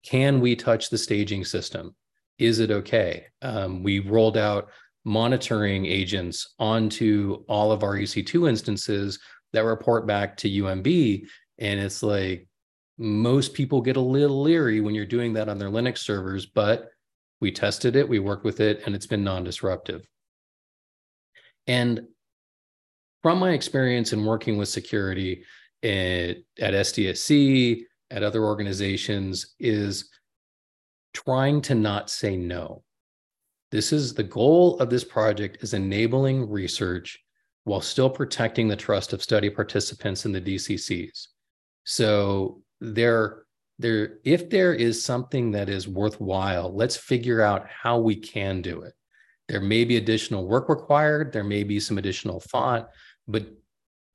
[0.05, 1.95] can we touch the staging system?
[2.37, 3.25] Is it okay?
[3.41, 4.69] Um, we rolled out
[5.09, 9.17] monitoring agents onto all of our EC2 instances
[9.53, 11.25] that report back to UMB.
[11.57, 12.47] And it's like
[12.99, 16.89] most people get a little leery when you're doing that on their Linux servers, but
[17.41, 20.07] we tested it, we worked with it, and it's been non disruptive.
[21.65, 22.01] And
[23.23, 25.43] from my experience in working with security
[25.81, 30.07] at, at SDSC, at other organizations, is
[31.13, 32.83] trying to not say no.
[33.71, 37.19] This is the goal of this project is enabling research
[37.65, 41.27] while still protecting the trust of study participants in the DCCs.
[41.83, 43.43] So there
[43.77, 48.81] there if there is something that is worthwhile let's figure out how we can do
[48.81, 48.93] it.
[49.47, 52.89] There may be additional work required there may be some additional thought
[53.27, 53.47] but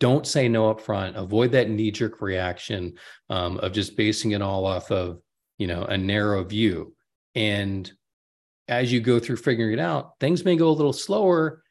[0.01, 2.95] don't say no up front avoid that knee-jerk reaction
[3.31, 5.21] um, of just basing it all off of
[5.59, 6.95] you know a narrow view.
[7.35, 7.91] And
[8.69, 11.63] as you go through figuring it out things may go a little slower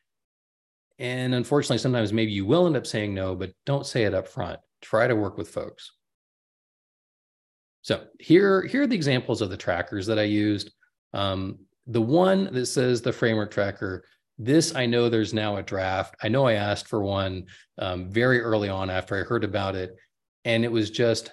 [0.99, 4.27] and unfortunately sometimes maybe you will end up saying no but don't say it up
[4.27, 5.91] front try to work with folks
[7.83, 10.71] so here, here are the examples of the trackers that I used.
[11.13, 14.05] Um, the one that says the framework tracker,
[14.37, 16.15] this I know there's now a draft.
[16.23, 17.45] I know I asked for one
[17.77, 19.95] um, very early on after I heard about it.
[20.45, 21.31] And it was just,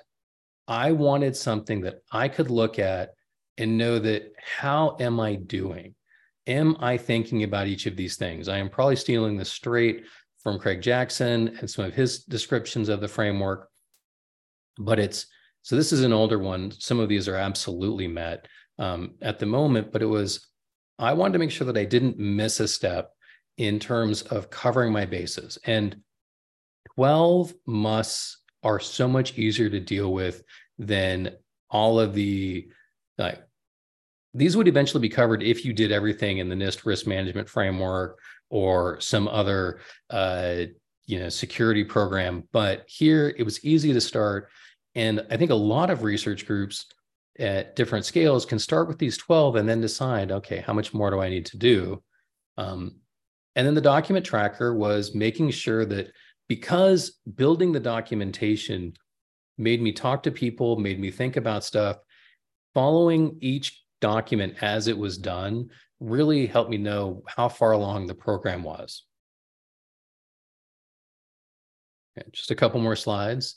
[0.66, 3.10] I wanted something that I could look at
[3.58, 5.94] and know that how am I doing?
[6.46, 8.48] Am I thinking about each of these things?
[8.48, 10.04] I am probably stealing this straight
[10.42, 13.68] from Craig Jackson and some of his descriptions of the framework,
[14.78, 15.26] but it's
[15.62, 16.72] so this is an older one.
[16.72, 18.48] Some of these are absolutely met
[18.78, 20.46] um, at the moment, but it was
[20.98, 23.12] I wanted to make sure that I didn't miss a step
[23.56, 25.58] in terms of covering my bases.
[25.64, 25.96] And
[26.94, 30.42] 12 musts are so much easier to deal with
[30.78, 31.36] than
[31.70, 32.68] all of the
[33.18, 33.42] like
[34.34, 38.18] these would eventually be covered if you did everything in the NIST risk management framework
[38.48, 39.80] or some other
[40.10, 40.62] uh,
[41.06, 42.44] you know security program.
[42.52, 44.48] But here it was easy to start,
[44.94, 46.86] and I think a lot of research groups
[47.38, 51.10] at different scales can start with these 12 and then decide, okay, how much more
[51.10, 52.02] do I need to do?
[52.58, 52.96] Um,
[53.56, 56.12] and then the document tracker was making sure that
[56.48, 58.92] because building the documentation
[59.56, 61.98] made me talk to people, made me think about stuff,
[62.74, 68.14] following each document as it was done really helped me know how far along the
[68.14, 69.04] program was.
[72.18, 73.56] Okay, just a couple more slides.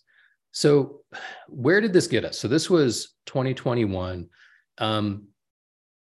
[0.52, 1.02] So,
[1.48, 2.38] where did this get us?
[2.38, 4.28] So, this was 2021.
[4.78, 5.28] Um,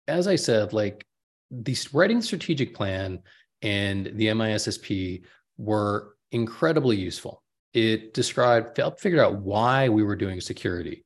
[0.09, 1.07] as I said, like
[1.51, 3.21] the writing strategic plan
[3.61, 5.23] and the MISPP
[5.59, 7.43] were incredibly useful.
[7.75, 11.05] It described, helped figure out why we were doing security.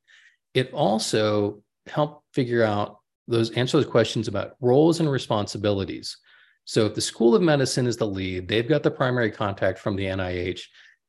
[0.54, 6.16] It also helped figure out those answer those questions about roles and responsibilities.
[6.64, 9.96] So if the School of Medicine is the lead, they've got the primary contact from
[9.96, 10.62] the NIH.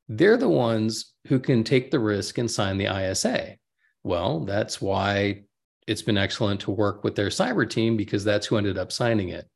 [0.08, 3.58] They're the ones who can take the risk and sign the ISA.
[4.04, 5.44] Well, that's why
[5.88, 9.30] it's been excellent to work with their cyber team because that's who ended up signing
[9.30, 9.48] it.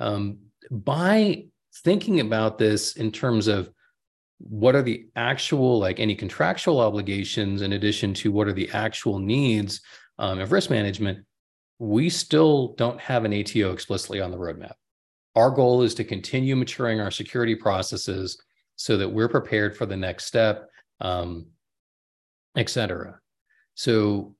[0.00, 0.38] Um,
[0.70, 1.44] by
[1.84, 3.70] thinking about this in terms of
[4.38, 9.18] what are the actual, like any contractual obligations, in addition to what are the actual
[9.18, 9.80] needs
[10.18, 11.24] um, of risk management,
[11.78, 14.74] we still don't have an ATO explicitly on the roadmap.
[15.34, 18.38] Our goal is to continue maturing our security processes
[18.76, 21.46] so that we're prepared for the next step, um,
[22.56, 23.20] et cetera.
[23.74, 24.34] So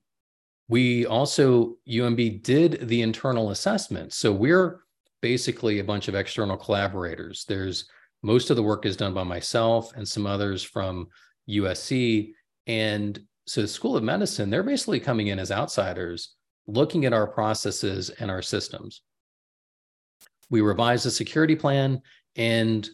[0.67, 4.13] we also, UMB did the internal assessment.
[4.13, 4.81] So we're
[5.21, 7.45] basically a bunch of external collaborators.
[7.47, 7.85] There's
[8.23, 11.07] most of the work is done by myself and some others from
[11.49, 12.31] USC.
[12.65, 16.35] And so School of Medicine, they're basically coming in as outsiders
[16.67, 19.01] looking at our processes and our systems.
[20.49, 22.01] We revised the security plan
[22.35, 22.87] and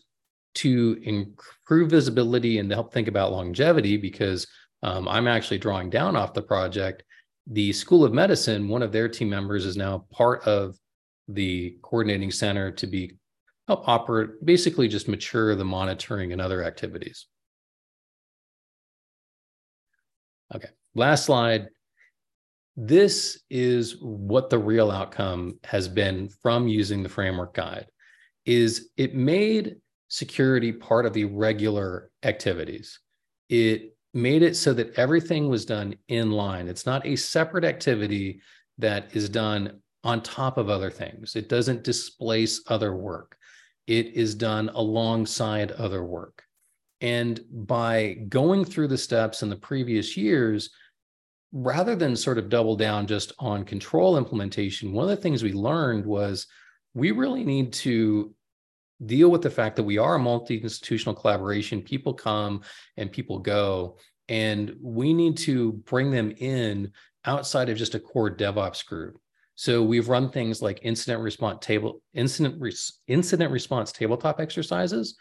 [0.56, 4.46] to improve visibility and to help think about longevity, because
[4.84, 7.04] um, I'm actually drawing down off the project.
[7.48, 10.78] The School of Medicine, one of their team members, is now part of
[11.28, 13.18] the coordinating center to be
[13.68, 17.28] help operate, basically just mature the monitoring and other activities.
[20.56, 21.68] Okay, last slide.
[22.76, 27.88] This is what the real outcome has been from using the framework guide
[28.46, 29.78] is it made
[30.10, 33.00] security part of the regular activities.
[33.50, 36.68] It made it so that everything was done in line.
[36.68, 38.42] It's not a separate activity
[38.78, 41.36] that is done on top of other things.
[41.36, 43.38] It doesn't displace other work.
[43.88, 46.44] It is done alongside other work
[47.04, 50.70] and by going through the steps in the previous years
[51.52, 55.52] rather than sort of double down just on control implementation, one of the things we
[55.52, 56.48] learned was
[56.94, 58.34] we really need to
[59.06, 61.82] deal with the fact that we are a multi-institutional collaboration.
[61.82, 62.62] People come
[62.96, 63.98] and people go,
[64.30, 66.90] and we need to bring them in
[67.26, 69.20] outside of just a core DevOps group.
[69.56, 75.18] So we've run things like incident response table, incident res, incident response tabletop exercises,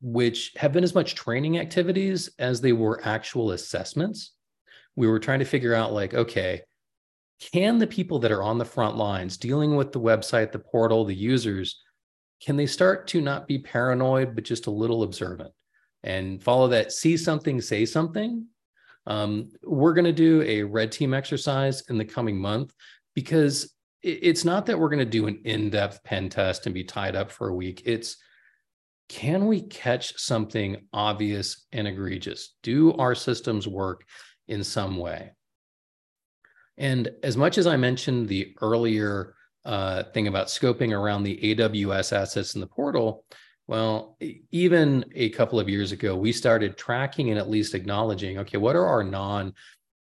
[0.00, 4.34] which have been as much training activities as they were actual assessments
[4.96, 6.62] we were trying to figure out like, okay,
[7.52, 11.04] can the people that are on the front lines dealing with the website, the portal,
[11.04, 11.80] the users,
[12.40, 15.52] can they start to not be paranoid, but just a little observant
[16.02, 18.46] and follow that see something, say something?
[19.06, 22.72] Um, we're going to do a red team exercise in the coming month
[23.14, 26.84] because it's not that we're going to do an in depth pen test and be
[26.84, 27.82] tied up for a week.
[27.84, 28.16] It's
[29.08, 32.54] can we catch something obvious and egregious?
[32.62, 34.04] Do our systems work
[34.48, 35.32] in some way.
[36.76, 39.34] And as much as I mentioned the earlier
[39.64, 43.24] uh, thing about scoping around the AWS assets in the portal,
[43.66, 44.18] well,
[44.50, 48.76] even a couple of years ago, we started tracking and at least acknowledging okay, what
[48.76, 49.54] are our non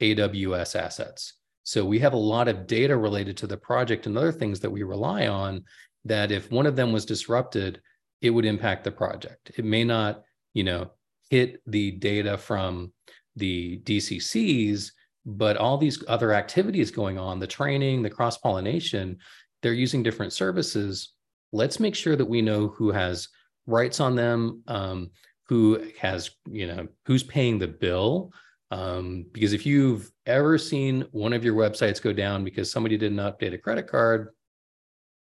[0.01, 1.35] AWS assets?
[1.65, 4.71] So we have a lot of data related to the project and other things that
[4.71, 5.65] we rely on
[6.05, 7.81] that if one of them was disrupted,
[8.21, 9.53] it would impact the project.
[9.57, 10.23] It may not,
[10.55, 10.91] you know,
[11.31, 12.93] hit the data from
[13.37, 14.91] the DCCs,
[15.25, 19.19] but all these other activities going on, the training, the cross pollination,
[19.63, 21.13] they're using different services.
[21.53, 23.29] Let's make sure that we know who has
[23.67, 25.11] rights on them, um,
[25.47, 28.33] who has, you know, who's paying the bill.
[28.71, 33.19] Um, because if you've ever seen one of your websites go down because somebody didn't
[33.19, 34.29] update a credit card,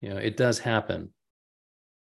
[0.02, 1.14] you know, it does happen.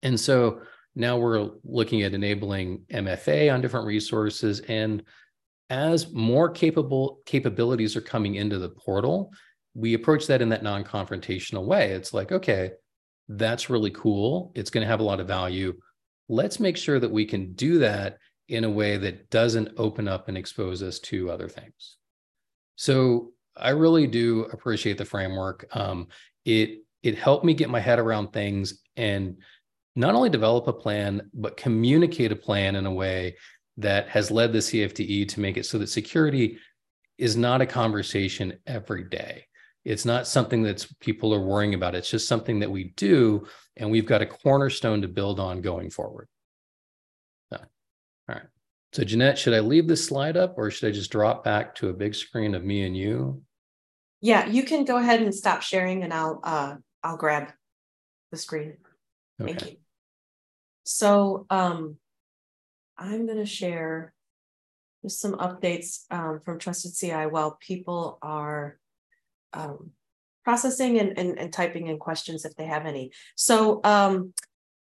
[0.03, 0.61] And so
[0.95, 4.61] now we're looking at enabling MFA on different resources.
[4.61, 5.03] And
[5.69, 9.31] as more capable capabilities are coming into the portal,
[9.73, 11.91] we approach that in that non-confrontational way.
[11.91, 12.71] It's like, okay,
[13.27, 14.51] that's really cool.
[14.55, 15.73] It's going to have a lot of value.
[16.29, 18.17] Let's make sure that we can do that
[18.47, 21.97] in a way that doesn't open up and expose us to other things.
[22.75, 25.67] So I really do appreciate the framework.
[25.75, 26.07] Um,
[26.45, 29.37] it it helped me get my head around things and
[29.97, 33.35] not only develop a plan, but communicate a plan in a way
[33.77, 36.59] that has led the CFDE to make it so that security
[37.17, 39.45] is not a conversation every day.
[39.85, 41.95] It's not something that people are worrying about.
[41.95, 45.89] It's just something that we do, and we've got a cornerstone to build on going
[45.89, 46.27] forward.
[47.51, 48.43] So, all right.
[48.93, 51.89] So, Jeanette, should I leave this slide up or should I just drop back to
[51.89, 53.41] a big screen of me and you?
[54.21, 57.51] Yeah, you can go ahead and stop sharing, and I'll uh, I'll grab
[58.31, 58.77] the screen.
[59.41, 59.53] Okay.
[59.53, 59.77] Thank you.
[60.87, 61.97] So um,
[62.97, 64.13] I'm going to share
[65.03, 68.79] just some updates um, from Trusted CI while people are
[69.51, 69.91] um,
[70.45, 73.11] processing and, and, and, typing in questions if they have any.
[73.35, 74.33] So um,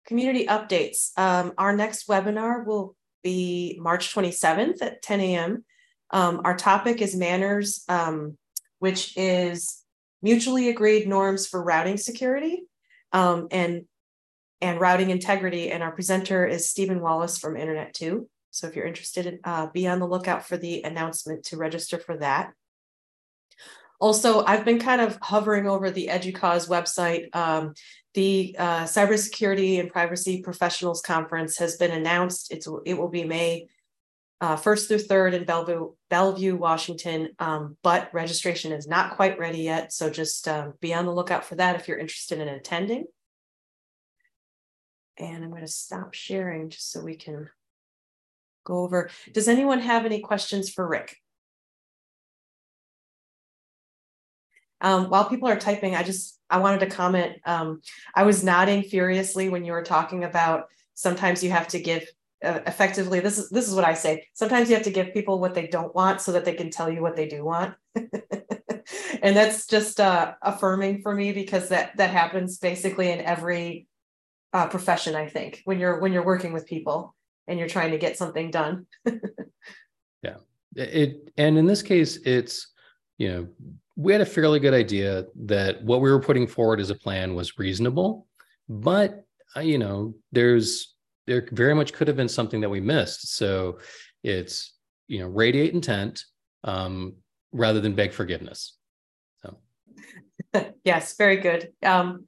[0.05, 1.17] community updates.
[1.17, 5.63] Um, our next webinar will be March 27th at 10 a.m.
[6.11, 8.35] Um, our topic is MANRS,
[8.79, 9.83] which is
[10.21, 12.63] mutually agreed norms for routing security.
[13.13, 13.85] Um, and
[14.63, 15.71] and routing integrity.
[15.71, 18.29] And our presenter is Stephen Wallace from Internet 2.
[18.49, 22.15] So if you're interested, uh, be on the lookout for the announcement to register for
[22.17, 22.53] that.
[23.99, 27.35] Also, I've been kind of hovering over the EDUCAUSE website.
[27.35, 27.73] Um,
[28.13, 32.51] the uh, Cybersecurity and Privacy Professionals Conference has been announced.
[32.51, 33.67] It's, it will be May
[34.39, 39.59] uh, 1st through 3rd in Bellevue, Bellevue Washington, um, but registration is not quite ready
[39.59, 39.91] yet.
[39.91, 43.05] So just uh, be on the lookout for that if you're interested in attending.
[45.17, 47.49] And I'm going to stop sharing just so we can
[48.65, 49.09] go over.
[49.31, 51.17] Does anyone have any questions for Rick?
[54.81, 57.37] Um, while people are typing, I just I wanted to comment.
[57.45, 57.81] Um,
[58.15, 62.05] I was nodding furiously when you were talking about sometimes you have to give
[62.43, 63.21] uh, effectively.
[63.21, 64.27] This is this is what I say.
[64.33, 66.89] Sometimes you have to give people what they don't want so that they can tell
[66.89, 67.75] you what they do want.
[67.95, 73.87] and that's just uh, affirming for me because that that happens basically in every
[74.53, 77.15] uh, profession i think when you're when you're working with people
[77.47, 78.85] and you're trying to get something done.
[80.23, 80.37] Yeah.
[80.77, 82.71] It and in this case it's
[83.17, 83.47] you know
[83.97, 87.35] we had a fairly good idea that what we were putting forward as a plan
[87.35, 88.25] was reasonable
[88.69, 89.25] but
[89.57, 90.95] uh, you know there's
[91.27, 93.35] there very much could have been something that we missed.
[93.35, 93.79] So
[94.23, 94.77] it's
[95.09, 96.23] you know radiate intent
[96.63, 97.15] um,
[97.51, 98.77] rather than beg forgiveness.
[99.41, 99.57] So.
[100.85, 101.73] Yes very good.
[101.83, 102.27] Um,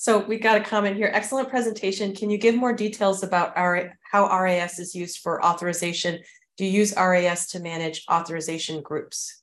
[0.00, 1.10] so we got a comment here.
[1.12, 2.14] Excellent presentation.
[2.14, 6.20] Can you give more details about our, how RAS is used for authorization?
[6.56, 9.42] Do you use RAS to manage authorization groups?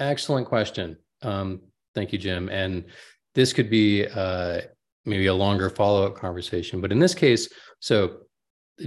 [0.00, 0.96] Excellent question.
[1.22, 1.60] Um,
[1.94, 2.48] thank you, Jim.
[2.48, 2.86] And
[3.36, 4.62] this could be uh,
[5.04, 6.80] maybe a longer follow-up conversation.
[6.80, 7.48] But in this case,
[7.78, 8.22] so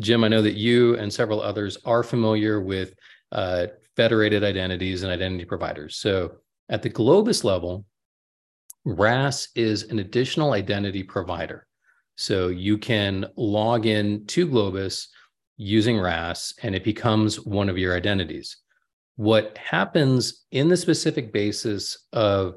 [0.02, 2.94] Jim, I know that you and several others are familiar with
[3.32, 5.96] uh, federated identities and identity providers.
[5.96, 6.34] So
[6.68, 7.86] at the Globus level,
[8.86, 11.68] RAS is an additional identity provider.
[12.16, 15.08] So you can log in to Globus
[15.58, 18.58] using RAS and it becomes one of your identities.
[19.16, 22.56] What happens in the specific basis of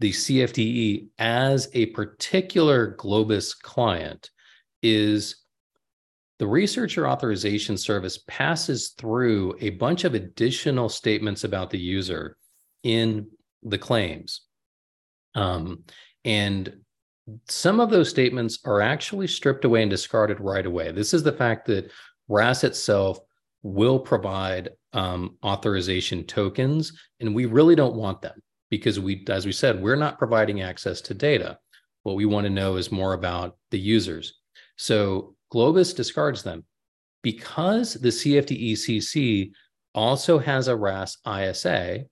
[0.00, 4.30] the CFDE as a particular Globus client
[4.82, 5.36] is
[6.38, 12.36] the researcher authorization service passes through a bunch of additional statements about the user
[12.82, 13.28] in
[13.62, 14.42] the claims.
[15.34, 15.84] Um,
[16.24, 16.76] and
[17.48, 20.92] some of those statements are actually stripped away and discarded right away.
[20.92, 21.90] This is the fact that
[22.28, 23.18] RAS itself
[23.62, 29.52] will provide um, authorization tokens, and we really don't want them because we, as we
[29.52, 31.58] said, we're not providing access to data.
[32.02, 34.40] What we want to know is more about the users.
[34.76, 36.64] So Globus discards them
[37.22, 39.52] because the CFDE CC
[39.94, 42.04] also has a RAS ISA.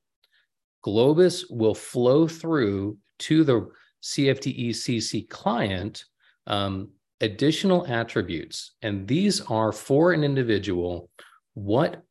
[0.85, 3.71] Globus will flow through to the
[4.03, 6.05] CFDE CC client
[6.47, 6.89] um,
[7.21, 8.73] additional attributes.
[8.83, 11.09] And these are for an individual
[11.55, 12.03] what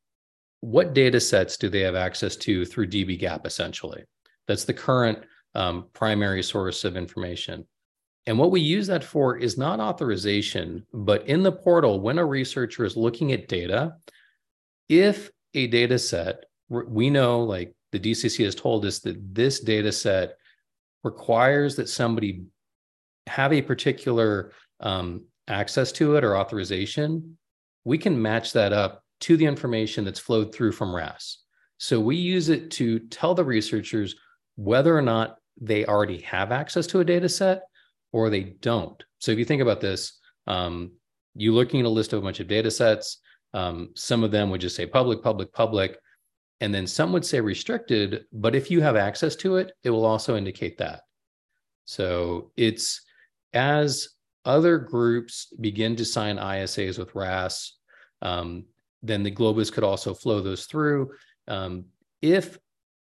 [0.61, 4.03] what data sets do they have access to through dbGaP essentially?
[4.47, 5.19] That's the current
[5.55, 7.65] um, primary source of information.
[8.27, 12.25] And what we use that for is not authorization, but in the portal, when a
[12.25, 13.95] researcher is looking at data,
[14.87, 19.91] if a data set, we know like the DCC has told us that this data
[19.91, 20.37] set
[21.03, 22.43] requires that somebody
[23.27, 27.37] have a particular um, access to it or authorization,
[27.83, 31.39] we can match that up to the information that's flowed through from RAS.
[31.77, 34.15] So we use it to tell the researchers
[34.55, 37.63] whether or not they already have access to a data set
[38.11, 39.01] or they don't.
[39.19, 40.91] So if you think about this, um,
[41.35, 43.17] you looking at a list of a bunch of data sets,
[43.53, 45.97] um, some of them would just say public, public, public,
[46.61, 48.25] and then some would say restricted.
[48.31, 51.01] But if you have access to it, it will also indicate that.
[51.85, 53.01] So it's
[53.51, 54.09] as
[54.45, 57.73] other groups begin to sign ISAs with RAS,
[58.21, 58.65] um,
[59.03, 61.11] then the Globus could also flow those through.
[61.47, 61.85] Um,
[62.21, 62.59] if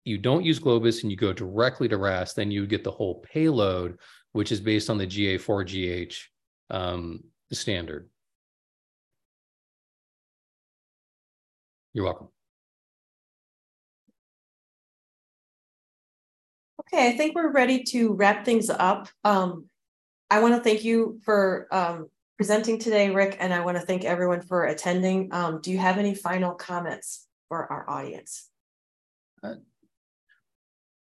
[0.04, 3.22] you don't use Globus and you go directly to RAS, then you get the whole
[3.22, 3.98] payload,
[4.34, 6.16] which is based on the GA4GH
[6.70, 8.10] um, standard.
[11.94, 12.28] You're welcome.
[16.94, 19.10] Okay, I think we're ready to wrap things up.
[19.24, 19.66] Um,
[20.30, 24.06] I want to thank you for um, presenting today, Rick, and I want to thank
[24.06, 25.30] everyone for attending.
[25.34, 28.50] Um, do you have any final comments for our audience?
[29.44, 29.56] Uh,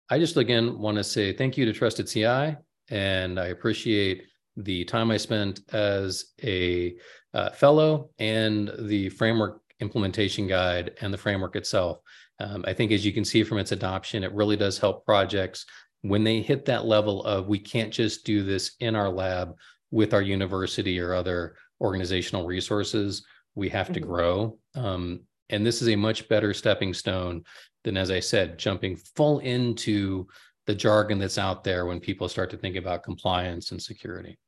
[0.09, 2.57] I just again want to say thank you to Trusted CI,
[2.91, 4.25] and I appreciate
[4.57, 6.97] the time I spent as a
[7.35, 11.99] uh, fellow and the framework implementation guide and the framework itself.
[12.43, 15.65] Um, I think as you can see from its adoption, it really does help projects
[16.01, 19.55] when they hit that level of we can't just do this in our lab
[19.93, 23.25] with our university or other organizational resources.
[23.55, 23.95] We have mm-hmm.
[23.95, 24.59] to grow.
[24.75, 25.21] Um,
[25.51, 27.45] and this is a much better stepping stone
[27.85, 30.27] than, as I said, jumping full into
[30.67, 34.39] the jargon that's out there when people start to think about compliance and security.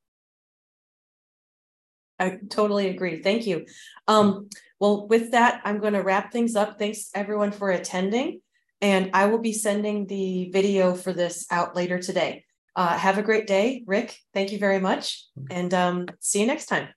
[2.18, 3.22] I totally agree.
[3.22, 3.66] Thank you.
[4.06, 4.48] Um,
[4.80, 6.78] well, with that, I'm going to wrap things up.
[6.78, 8.40] Thanks everyone for attending.
[8.80, 12.44] And I will be sending the video for this out later today.
[12.76, 14.18] Uh, have a great day, Rick.
[14.34, 15.24] Thank you very much.
[15.50, 16.88] And um, see you next time.